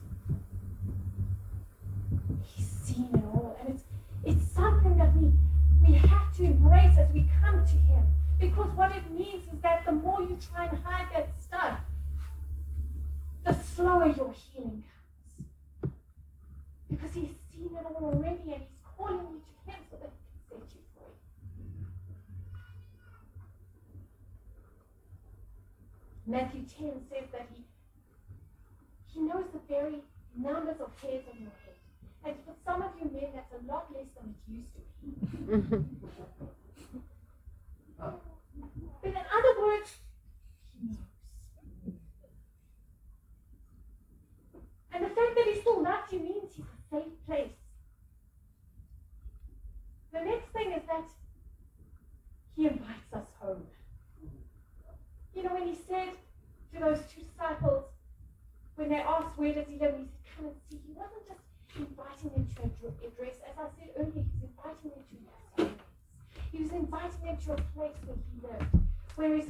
He's 2.55 2.67
seen 2.67 3.09
it 3.15 3.23
all. 3.33 3.57
And 3.61 3.75
it's 3.75 3.85
it's 4.25 4.53
something 4.53 4.97
that 4.99 5.15
we 5.17 5.33
we 5.87 5.95
have 5.95 6.35
to 6.37 6.45
embrace 6.45 6.97
as 6.99 7.04
we 7.15 7.29
come 7.41 7.65
to 7.65 7.77
him. 7.77 8.05
Because 8.41 8.71
what 8.75 8.91
it 8.91 9.09
means 9.11 9.45
is 9.45 9.61
that 9.63 9.87
the 9.87 9.93
more 9.93 10.21
you 10.21 10.37
try 10.53 10.67
and 10.67 10.79
hide 10.85 11.07
that 11.15 11.29
stuff, 11.41 11.79
the 13.45 13.55
slower 13.55 14.09
your 14.09 14.35
healing 14.53 14.83
comes. 15.81 15.95
Because 16.91 17.15
he's 17.15 17.31
seen 17.53 17.71
it 17.73 17.87
all 17.87 18.05
already 18.05 18.53
and 18.53 18.63
he's 18.63 18.83
calling 18.97 19.21
you 19.31 19.41
to 19.41 19.71
him 19.71 19.81
so 19.91 19.97
that 20.03 20.11
he 20.11 20.59
can 20.59 20.67
set 20.67 20.75
you 20.75 20.83
free. 20.97 21.15
Matthew 26.27 26.63
10 26.63 26.93
says 27.09 27.29
that 27.33 27.47
he 27.55 27.63
he 29.07 29.21
knows 29.21 29.45
the 29.53 29.61
very 29.69 30.03
numbers 30.37 30.81
of 30.81 30.91
hairs 31.01 31.23
on 31.33 31.39
your 31.41 31.53
head. 31.63 31.79
And 32.25 32.35
for 32.45 32.55
some 32.67 32.83
of 32.83 32.91
you 33.01 33.09
men, 33.13 33.31
that's 33.33 33.53
a 33.53 33.65
lot 33.71 33.87
less 33.95 34.07
than 34.21 34.35
it 34.35 34.53
used 34.53 34.75
to 34.75 35.79
be. 35.79 35.85
but 39.05 39.11
in 39.13 39.17
other 39.17 39.61
words, 39.61 39.91
he 40.81 40.89
knows. 40.89 40.97
And 44.93 45.05
the 45.05 45.09
fact 45.11 45.35
that 45.37 45.47
he 45.53 45.61
still 45.61 45.83
loves 45.83 46.11
you 46.13 46.21
means 46.21 46.55
he's 46.57 46.65
a 46.65 46.97
safe 46.97 47.27
place. 47.27 47.53
The 50.13 50.21
next 50.21 50.47
thing 50.53 50.73
is 50.73 50.83
that 50.87 51.05
he 52.57 52.67
invites 52.67 53.13
us 53.13 53.27
home. 53.41 53.67
You 55.35 55.43
know, 55.43 55.55
when 55.55 55.67
he 55.67 55.75
said 55.75 56.11
to 56.73 56.81
those 56.81 57.01
two 57.13 57.23
disciples, 57.23 57.85
when 58.77 58.89
they 58.89 59.01
asked, 59.01 59.37
Where 59.37 59.53
does 59.53 59.67
he 59.69 59.79
live? 59.79 59.95
he 59.99 60.07
said, 60.07 60.23
Come 60.37 60.47
and 60.47 60.55
see. 60.71 60.79
He 60.87 60.93
wasn't 60.95 61.29
just 61.29 61.41
inviting 61.77 62.31
them 62.31 62.49
to 62.57 62.89
a 62.89 63.11
dress. 63.11 63.35
As 63.51 63.59
I 63.59 63.67
said 63.79 63.91
earlier, 63.99 64.13
he 64.15 64.23
was 64.23 64.49
inviting 64.49 64.91
them 64.95 65.05
to 65.11 65.65
his 65.65 65.73
He 66.53 66.63
was 66.63 66.73
inviting 66.73 67.23
them 67.25 67.37
to 67.45 67.53
a 67.53 67.57
place 67.75 67.99
where 68.07 68.17
he 68.17 68.47
lived, 68.47 68.84
where, 69.17 69.35
is, 69.35 69.47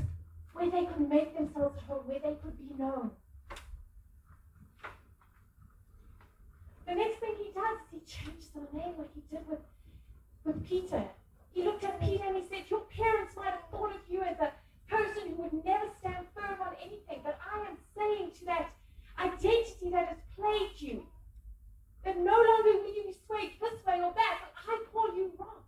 where 0.52 0.70
they 0.70 0.84
could 0.86 1.08
make 1.08 1.36
themselves 1.36 1.76
at 1.76 1.84
home, 1.84 2.04
where 2.06 2.20
they 2.20 2.36
could 2.42 2.56
be 2.58 2.74
known. 2.78 3.10
The 6.86 6.94
next 6.94 7.18
thing 7.18 7.34
he 7.38 7.50
does 7.54 7.78
is 7.80 7.90
he 7.90 8.00
changes 8.06 8.50
the 8.54 8.60
name 8.76 8.94
like 8.98 9.12
he 9.14 9.22
did 9.30 9.48
with, 9.48 9.60
with 10.44 10.66
Peter. 10.68 11.02
He 11.52 11.62
looked 11.64 11.84
at 11.84 12.00
Peter 12.00 12.24
and 12.26 12.36
he 12.36 12.42
said, 12.48 12.64
Your 12.68 12.82
parents 12.96 13.34
might 13.36 13.52
have 13.52 13.64
thought 13.70 13.90
of 13.90 14.00
you 14.08 14.22
as 14.22 14.38
a 14.38 14.52
person 14.88 15.34
who 15.34 15.42
would 15.42 15.64
never 15.64 15.86
stand 15.98 16.26
firm 16.34 16.60
on 16.60 16.74
anything, 16.82 17.20
but 17.24 17.38
I 17.40 17.60
am 17.60 17.76
saying 17.96 18.32
to 18.38 18.44
that 18.46 18.70
identity 19.18 19.90
that 19.90 20.08
has 20.08 20.18
plagued 20.36 20.80
you 20.80 21.02
that 22.04 22.18
no 22.18 22.32
longer 22.32 22.72
will 22.78 22.94
you 22.94 23.04
be 23.04 23.16
swayed 23.26 23.52
this 23.60 23.84
way 23.86 24.00
or 24.02 24.12
that, 24.14 24.38
but 24.42 24.52
I 24.68 24.78
call 24.92 25.14
you 25.16 25.32
rock. 25.38 25.64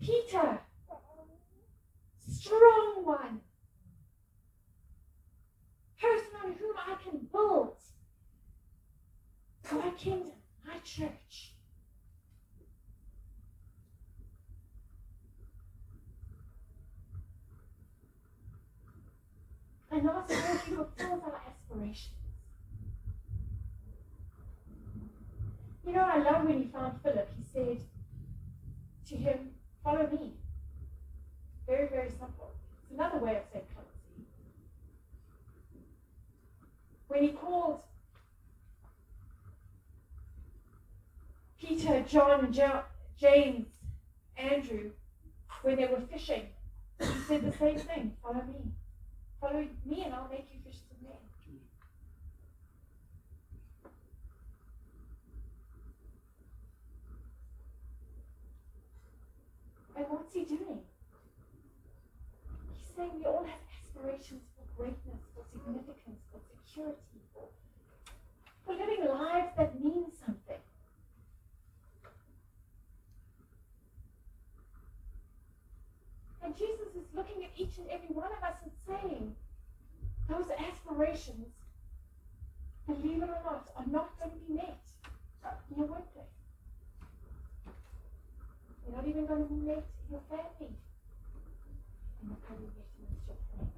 Peter, 0.00 0.58
one, 3.04 3.40
person 6.00 6.32
on 6.44 6.52
whom 6.52 6.74
I 6.76 6.96
can 7.02 7.28
build 7.32 7.76
for 9.62 9.74
my 9.76 9.90
kingdom, 9.90 10.32
my 10.66 10.78
church. 10.84 11.52
And 19.90 20.10
also, 20.10 20.34
he 20.34 20.74
fulfills 20.74 21.22
our 21.22 21.40
aspirations. 21.46 22.14
You 25.86 25.92
know, 25.92 26.00
I 26.00 26.18
love 26.18 26.46
when 26.46 26.62
he 26.62 26.68
found 26.68 27.00
Philip, 27.02 27.28
he 27.36 27.44
said 27.44 27.78
to 29.08 29.16
him, 29.16 29.50
Follow 29.84 30.08
me. 30.10 30.32
Very, 31.66 31.88
very 31.88 32.08
simple. 32.08 32.52
It's 32.82 32.83
another 32.94 33.18
way 33.18 33.36
of 33.36 33.42
saying 33.52 33.64
come. 33.74 33.84
When 37.08 37.22
he 37.22 37.28
called 37.30 37.80
Peter, 41.60 42.04
John, 42.08 42.52
jo- 42.52 42.84
James, 43.18 43.66
Andrew, 44.36 44.90
when 45.62 45.76
they 45.76 45.86
were 45.86 46.00
fishing, 46.10 46.42
he 47.00 47.06
said 47.26 47.42
the 47.42 47.56
same 47.56 47.78
thing 47.78 48.16
follow 48.22 48.42
me. 48.42 48.72
Follow 49.40 49.66
me, 49.84 50.04
and 50.04 50.14
I'll 50.14 50.28
make 50.30 50.48
you 50.52 50.60
fishers 50.64 50.82
of 50.90 51.02
men. 51.02 51.12
And 59.96 60.06
what's 60.08 60.34
he 60.34 60.44
doing? 60.44 60.80
Saying 62.96 63.10
we 63.16 63.24
all 63.24 63.44
have 63.44 63.60
aspirations 63.74 64.42
for 64.54 64.82
greatness, 64.82 65.20
for 65.34 65.44
significance, 65.50 66.20
for 66.30 66.40
security, 66.54 67.20
for, 67.32 67.48
for 68.64 68.74
living 68.74 69.06
lives 69.08 69.48
that 69.56 69.82
mean 69.82 70.06
something. 70.24 70.60
And 76.44 76.56
Jesus 76.56 76.94
is 76.94 77.06
looking 77.14 77.42
at 77.42 77.50
each 77.56 77.78
and 77.78 77.88
every 77.88 78.08
one 78.14 78.30
of 78.30 78.44
us 78.44 78.54
and 78.62 78.72
saying, 78.86 79.34
those 80.28 80.46
aspirations, 80.58 81.48
believe 82.86 83.22
it 83.22 83.30
or 83.30 83.40
not, 83.44 83.68
are 83.76 83.86
not 83.90 84.18
going 84.18 84.30
to 84.30 84.36
be 84.46 84.54
met 84.54 84.80
in 85.70 85.76
your 85.78 85.86
workplace. 85.86 86.24
They're 88.84 88.96
not 88.96 89.08
even 89.08 89.26
going 89.26 89.42
to 89.42 89.48
be 89.48 89.60
met 89.66 89.84
in 89.84 90.10
your 90.10 90.20
family. 90.28 90.72
They're 92.20 92.30
not 92.30 92.40
going 92.48 92.60
to 92.60 92.66
be 92.66 92.72
met 92.76 92.88
amongst 93.00 93.26
your 93.26 93.36
friends. 93.56 93.72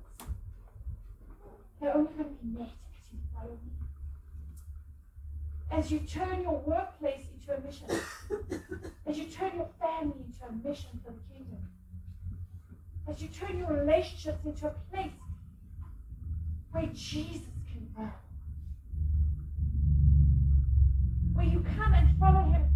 They're 1.80 1.94
only 1.94 2.12
going 2.12 2.36
to 2.36 2.44
be 2.44 2.58
met 2.58 2.68
as 2.68 3.12
you 3.12 3.18
follow 3.34 3.58
me. 3.64 3.72
As 5.70 5.90
you 5.90 6.00
turn 6.00 6.42
your 6.42 6.58
workplace 6.60 7.24
into 7.34 7.56
a 7.56 7.60
mission. 7.60 7.86
as 9.06 9.18
you 9.18 9.24
turn 9.26 9.52
your 9.56 9.68
family 9.80 10.24
into 10.26 10.44
a 10.48 10.68
mission 10.68 10.90
for 11.04 11.12
the 11.12 11.34
kingdom. 11.34 11.58
As 13.08 13.22
you 13.22 13.28
turn 13.28 13.58
your 13.58 13.72
relationships 13.72 14.44
into 14.44 14.66
a 14.66 14.74
place 14.92 15.12
where 16.72 16.86
Jesus 16.92 17.46
can 17.70 17.88
dwell. 17.94 18.12
Where 21.34 21.46
you 21.46 21.64
come 21.76 21.92
and 21.92 22.18
follow 22.18 22.50
him 22.50 22.66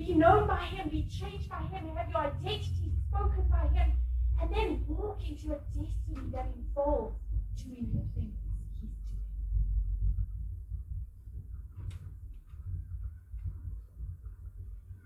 be 0.00 0.14
known 0.14 0.46
by 0.46 0.56
Him, 0.56 0.88
be 0.88 1.06
changed 1.10 1.50
by 1.50 1.60
Him, 1.70 1.94
have 1.94 2.08
your 2.08 2.20
identity 2.20 2.90
spoken 3.08 3.44
by 3.50 3.66
Him, 3.68 3.92
and 4.40 4.50
then 4.50 4.84
walk 4.88 5.20
into 5.28 5.52
a 5.52 5.58
destiny 5.76 6.30
that 6.32 6.46
involves 6.56 7.14
doing 7.62 7.90
the 7.92 8.20
things 8.20 8.36
He's 8.44 8.56
doing. 8.80 8.94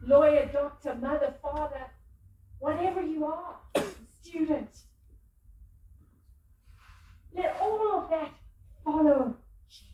Lawyer, 0.06 0.50
doctor, 0.52 0.94
mother, 0.94 1.34
father, 1.42 1.86
whatever 2.58 3.02
you 3.02 3.24
are, 3.24 3.56
student, 4.22 4.70
let 7.34 7.56
all 7.60 7.98
of 7.98 8.10
that 8.10 8.30
follow 8.84 9.34
Jesus. 9.68 9.92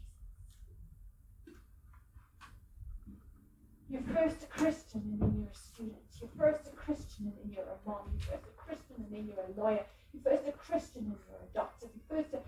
You're 3.89 4.03
first 4.15 4.43
a 4.43 4.47
Christian 4.47 5.01
and 5.01 5.21
then 5.21 5.35
you're 5.39 5.51
a 5.51 5.55
student. 5.55 5.97
You're 6.21 6.31
first 6.39 6.69
a 6.69 6.77
Christian 6.77 7.27
and 7.27 7.35
then 7.43 7.53
you're 7.53 7.65
a 7.65 7.89
mom. 7.89 8.11
You're 8.13 8.39
first 8.39 8.45
a 8.47 8.63
Christian 8.63 8.97
and 8.99 9.11
then 9.11 9.27
you're 9.27 9.45
a 9.45 9.61
lawyer. 9.61 9.87
First 10.25 10.49
a 10.49 10.53
Christian 10.53 11.05
and 11.07 11.17
you're 11.29 11.39
a 11.39 11.55
doctor. 11.55 11.87
First 12.09 12.35
a 12.35 12.41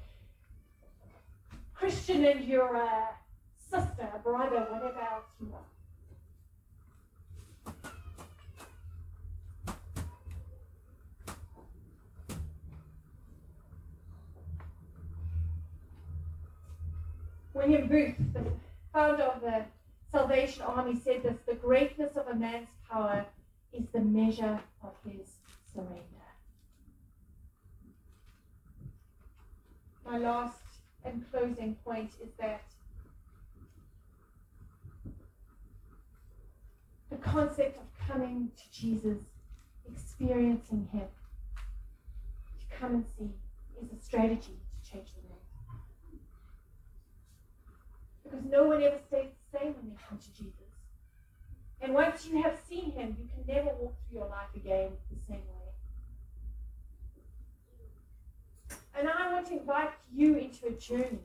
Christian 1.75 2.25
and 2.25 2.45
you're 2.45 2.77
a 2.77 3.09
sister, 3.71 4.09
a 4.15 4.19
brother, 4.19 4.67
whatever 4.71 5.01
else 5.01 5.25
you 5.41 5.53
are. 5.55 5.61
William 17.55 17.87
Booth, 17.87 18.17
the 18.33 18.45
founder 18.93 19.23
of 19.25 19.41
the 19.41 19.65
Salvation 20.11 20.63
Army, 20.63 21.01
said 21.03 21.23
this 21.23 21.37
the 21.47 21.55
greatness 21.55 22.17
of 22.17 22.27
a 22.27 22.35
man's 22.35 22.69
power 22.91 23.25
is 23.73 23.85
the 23.93 24.01
measure 24.01 24.61
of 24.83 24.93
his 25.05 25.29
surrender. 25.73 26.12
My 30.13 30.19
last 30.19 30.59
and 31.07 31.25
closing 31.31 31.75
point 31.87 32.11
is 32.23 32.29
that 32.39 32.65
the 37.11 37.17
concept 37.17 37.79
of 37.79 37.85
coming 38.07 38.51
to 38.55 38.79
Jesus, 38.79 39.23
experiencing 39.91 40.87
Him, 40.93 41.07
to 42.61 42.77
come 42.79 42.97
and 42.97 43.07
see, 43.17 43.31
is 43.83 43.91
a 43.91 44.05
strategy 44.05 44.59
to 44.85 44.91
change 44.91 45.09
the 45.15 45.27
world. 45.31 46.21
Because 48.23 48.45
no 48.45 48.65
one 48.65 48.83
ever 48.83 48.99
stays 49.09 49.31
the 49.51 49.59
same 49.59 49.75
when 49.77 49.89
they 49.89 49.97
come 50.07 50.19
to 50.19 50.33
Jesus. 50.35 50.75
And 51.81 51.95
once 51.95 52.27
you 52.27 52.43
have 52.43 52.59
seen 52.69 52.93
Him, 52.93 53.17
you 53.19 53.29
can 53.29 53.47
never 53.47 53.75
walk 53.77 53.95
through 54.11 54.19
your 54.19 54.29
life 54.29 54.55
again 54.55 54.91
the 55.11 55.19
same 55.27 55.39
way. 55.39 55.62
And 58.99 59.09
I 59.09 59.32
want 59.32 59.47
to 59.49 59.59
invite 59.59 59.90
you 60.12 60.36
into 60.36 60.66
a 60.66 60.72
journey 60.72 61.24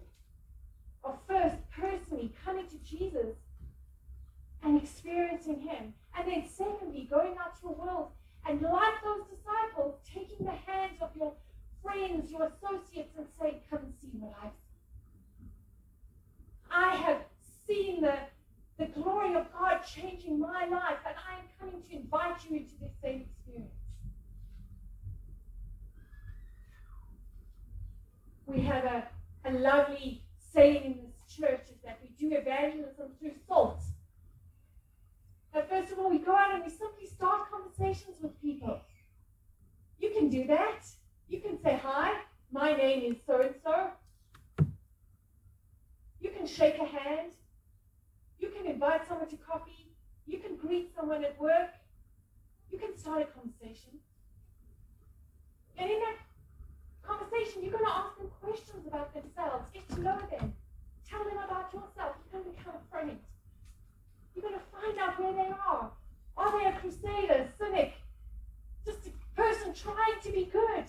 of 1.03 1.17
first 1.27 1.57
personally 1.71 2.33
coming 2.43 2.67
to 2.67 2.77
Jesus 2.77 3.35
and 4.63 4.81
experiencing 4.81 5.59
Him. 5.61 5.93
And 6.17 6.27
then, 6.27 6.45
secondly, 6.49 7.07
going 7.09 7.35
out 7.37 7.55
to 7.57 7.61
the 7.63 7.71
world 7.71 8.09
and, 8.47 8.61
like 8.61 9.03
those 9.03 9.25
disciples, 9.29 9.95
taking 10.05 10.45
the 10.45 10.51
hands 10.51 11.01
of 11.01 11.09
your 11.15 11.33
friends, 11.83 12.31
your 12.31 12.43
associates, 12.43 13.13
and 13.17 13.27
saying, 13.39 13.61
Come 13.69 13.79
and 13.79 13.93
see 14.01 14.09
what 14.17 14.33
I've 14.43 14.51
seen. 14.51 15.49
I 16.71 16.95
have 16.95 17.21
seen 17.67 18.01
the, 18.01 18.15
the 18.77 18.85
glory 18.85 19.35
of 19.35 19.45
God 19.53 19.79
changing 19.85 20.39
my 20.39 20.65
life, 20.65 20.99
and 21.05 21.15
I 21.15 21.39
am 21.39 21.45
coming 21.59 21.83
to 21.89 21.95
invite 21.95 22.37
you 22.49 22.57
into 22.57 22.73
this 22.79 22.91
same 23.01 23.25
experience. 23.29 23.76
We 28.47 28.61
have 28.61 28.85
a, 28.85 29.07
a 29.45 29.51
lovely 29.51 30.23
saying 30.53 30.83
in 30.85 30.97
this 31.03 31.35
church 31.37 31.65
is 31.69 31.81
that 31.83 31.99
we 32.01 32.09
do 32.17 32.35
evangelism 32.35 33.11
through 33.19 33.33
salt. 33.47 33.83
But 35.53 35.69
first 35.69 35.91
of 35.91 35.99
all, 35.99 36.09
we 36.09 36.19
go 36.19 36.33
out 36.33 36.55
and 36.55 36.63
we 36.63 36.69
simply 36.69 37.07
start 37.07 37.51
conversations 37.51 38.17
with 38.21 38.41
people. 38.41 38.79
You 39.99 40.11
can 40.11 40.29
do 40.29 40.47
that. 40.47 40.85
You 41.27 41.41
can 41.41 41.61
say, 41.61 41.79
Hi, 41.83 42.21
my 42.51 42.73
name 42.73 43.11
is 43.11 43.17
so 43.25 43.41
and 43.41 43.55
so. 43.63 43.89
You 46.21 46.29
can 46.29 46.47
shake 46.47 46.79
a 46.79 46.85
hand. 46.85 47.33
You 48.39 48.49
can 48.49 48.65
invite 48.65 49.07
someone 49.07 49.27
to 49.29 49.37
coffee. 49.37 49.91
You 50.25 50.39
can 50.39 50.55
greet 50.55 50.95
someone 50.95 51.25
at 51.25 51.39
work. 51.39 51.71
You 52.71 52.79
can 52.79 52.97
start 52.97 53.23
a 53.23 53.25
conversation. 53.25 53.91
And 55.77 55.89
in 55.89 55.99
that 55.99 56.15
conversation, 57.07 57.63
you're 57.63 57.71
going 57.71 57.85
to 57.85 57.91
ask 57.91 58.17
them 58.17 58.29
questions 58.43 58.85
about 58.85 59.13
themselves. 59.13 59.65
Get 59.73 59.87
to 59.89 60.01
know 60.01 60.19
them. 60.29 60.53
Tell 61.09 61.23
them 61.23 61.37
about 61.37 61.73
yourself. 61.73 62.15
You're 62.19 62.41
going 62.41 62.51
to 62.51 62.57
become 62.57 62.73
a 62.75 62.91
friend. 62.91 63.17
You're 64.35 64.43
going 64.43 64.59
to 64.59 64.67
find 64.75 64.99
out 64.99 65.19
where 65.19 65.33
they 65.33 65.51
are. 65.51 65.91
Are 66.37 66.59
they 66.59 66.65
a 66.67 66.73
crusader, 66.73 67.49
cynic, 67.57 67.93
just 68.85 69.07
a 69.07 69.11
person 69.35 69.73
trying 69.73 70.19
to 70.21 70.31
be 70.31 70.45
good? 70.45 70.85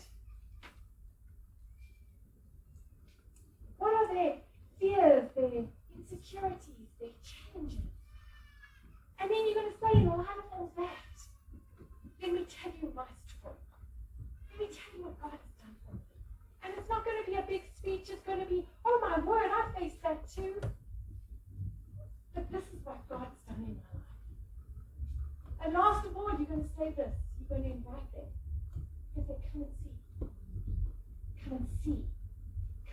What 3.78 3.94
are 3.94 4.12
their 4.12 4.34
fears, 4.78 5.30
their 5.34 5.64
insecurities, 5.96 6.90
their 7.00 7.10
challenges? 7.22 7.78
And 9.20 9.30
then 9.30 9.46
you're 9.46 9.54
going 9.54 9.72
to 9.72 9.78
say, 9.78 10.00
in 10.00 10.06
light 10.08 10.38
of 10.38 10.52
all 10.52 10.72
that, 10.76 10.88
let 12.22 12.32
me 12.32 12.46
tell 12.48 12.72
you 12.82 12.92
my 12.94 13.04
story. 13.26 13.54
Let 14.50 14.60
me 14.60 14.66
tell 14.66 14.98
you 14.98 15.16
God 15.22 15.30
has 15.30 15.40
done 15.62 15.74
for 15.86 15.94
me. 15.94 16.00
And 16.68 16.76
it's 16.76 16.88
not 16.90 17.04
going 17.04 17.16
to 17.24 17.30
be 17.30 17.36
a 17.38 17.42
big 17.48 17.62
speech. 17.74 18.10
It's 18.10 18.26
going 18.26 18.40
to 18.40 18.44
be, 18.44 18.66
oh 18.84 18.98
my 19.00 19.24
word, 19.24 19.48
I 19.50 19.64
faced 19.78 20.02
that 20.02 20.28
too. 20.28 20.60
But 22.34 22.52
this 22.52 22.64
is 22.64 22.84
what 22.84 23.08
God's 23.08 23.40
done 23.48 23.56
in 23.56 23.74
my 23.74 23.88
life. 23.94 24.04
And 25.64 25.72
last 25.72 26.04
of 26.04 26.16
all, 26.16 26.28
you're 26.28 26.46
going 26.46 26.62
to 26.62 26.74
say 26.78 26.92
this. 26.94 27.14
You're 27.40 27.58
going 27.58 27.70
to 27.70 27.76
invite 27.76 28.12
them. 28.12 28.28
You 29.16 29.24
say, 29.26 29.36
come 29.50 29.62
and 29.62 29.72
see. 29.80 30.26
Come 31.42 31.52
and 31.56 31.68
see. 31.82 32.04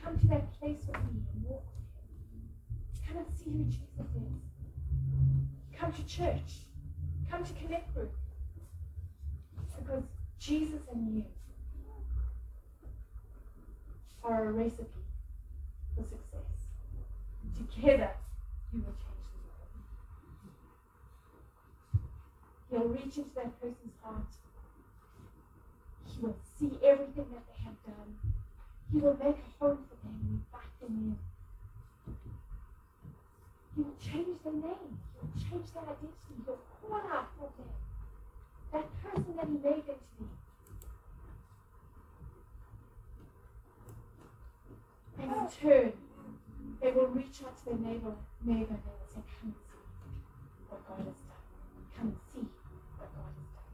Come 0.01 0.19
to 0.19 0.27
that 0.27 0.59
place 0.59 0.79
with 0.87 0.95
me 0.95 1.21
and 1.33 1.43
walk 1.43 1.65
with 1.75 1.83
him. 2.31 2.47
Come 3.05 3.17
and 3.17 3.37
see 3.37 3.51
who 3.51 3.63
Jesus 3.65 4.07
is. 4.15 5.77
Come 5.77 5.91
to 5.91 6.05
church. 6.05 6.63
Come 7.29 7.43
to 7.43 7.53
Connect 7.53 7.93
Group. 7.93 8.13
Because 9.77 10.03
Jesus 10.39 10.81
and 10.91 11.13
you 11.13 11.25
are 14.25 14.45
a 14.45 14.51
recipe 14.51 15.05
for 15.95 16.03
success. 16.03 16.41
Together, 17.55 18.11
you 18.73 18.79
will 18.79 18.95
change 18.97 19.25
the 22.69 22.77
world. 22.79 22.89
He'll 22.89 22.89
reach 22.89 23.17
into 23.17 23.35
that 23.35 23.61
person's 23.61 23.93
heart. 24.03 24.31
He 26.07 26.21
will 26.21 26.35
see 26.59 26.71
everything 26.83 27.27
that 27.31 27.43
they 27.47 27.63
have 27.63 27.77
done. 27.85 28.17
He 28.91 28.97
will 28.99 29.17
make 29.17 29.37
a 29.37 29.63
home 29.63 29.85
for 29.89 29.95
them 30.03 30.15
and 30.19 30.41
invite 30.41 30.73
them 30.81 30.93
in. 30.97 31.17
He 33.75 33.81
will 33.83 33.99
change 34.01 34.37
their 34.43 34.53
name. 34.53 34.97
He 35.13 35.19
will 35.21 35.35
change 35.37 35.67
their 35.73 35.83
identity. 35.83 36.35
He'll 36.45 36.59
call 36.81 37.01
out 37.11 37.29
from 37.37 37.49
them 37.57 37.71
that 38.73 38.87
person 39.03 39.35
that 39.37 39.47
he 39.47 39.53
made 39.53 39.85
them 39.85 39.95
to 39.95 40.23
be. 40.23 40.34
And 45.21 45.31
in 45.31 45.47
turn, 45.47 45.93
they 46.81 46.91
will 46.91 47.07
reach 47.07 47.41
out 47.45 47.57
to 47.59 47.65
their 47.65 47.77
neighbor, 47.77 48.13
neighbor 48.43 48.73
and 48.73 48.83
they 48.83 48.91
will 48.91 49.07
say, 49.07 49.21
Come 49.39 49.45
and 49.45 49.55
see 49.55 49.79
what 50.69 50.87
God 50.87 50.97
has 50.97 51.15
done. 51.15 51.43
Come 51.97 52.07
and 52.07 52.17
see 52.33 52.47
what 52.97 53.09
God 53.15 53.31
has 53.35 53.47
done. 53.55 53.67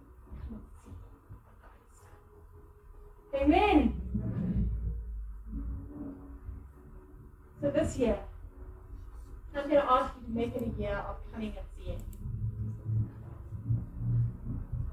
Come 0.47 0.53
and 0.53 0.65
see 0.77 1.35
what 1.43 1.55
God 1.61 1.73
has 3.31 3.41
done. 3.41 3.53
Amen. 3.53 4.01
So 7.61 7.69
this 7.69 7.97
year, 7.97 8.17
I'm 9.55 9.69
going 9.69 9.81
to 9.81 9.91
ask 9.91 10.13
you 10.19 10.25
to 10.25 10.31
make 10.31 10.55
it 10.55 10.73
a 10.75 10.81
year 10.81 10.95
of 10.95 11.17
coming 11.31 11.53
and 11.57 11.65
seeing. 11.77 12.03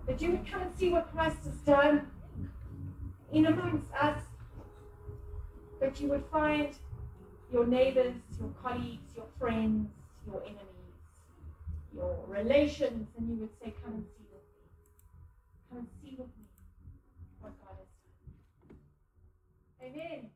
That 0.07 0.21
you 0.21 0.33
would 0.33 0.51
come 0.51 0.63
and 0.63 0.75
see 0.77 0.91
what 0.91 1.11
Christ 1.13 1.39
has 1.45 1.55
done 1.59 2.11
in 3.33 3.47
amongst 3.47 3.93
us 3.95 4.19
that 5.81 6.01
you 6.01 6.09
would 6.09 6.25
find 6.31 6.69
your 7.53 7.67
neighbors, 7.67 8.15
your 8.39 8.51
colleagues, 8.63 9.15
your 9.17 9.27
friends, 9.39 9.89
your 10.27 10.43
enemies, 10.43 10.99
your 11.95 12.19
relations, 12.27 13.09
and 13.17 13.29
you 13.29 13.37
would 13.37 13.51
say, 13.63 13.75
Come 13.85 13.95
and 13.95 14.05
see 14.17 14.25
with 14.33 14.43
me. 14.43 14.69
Come 15.69 15.79
and 15.79 15.89
see 16.03 16.17
with 16.19 16.27
me 16.27 16.45
what 17.41 17.53
God 17.61 17.77
has 17.79 17.89
done. 18.69 19.95
Amen. 19.95 20.31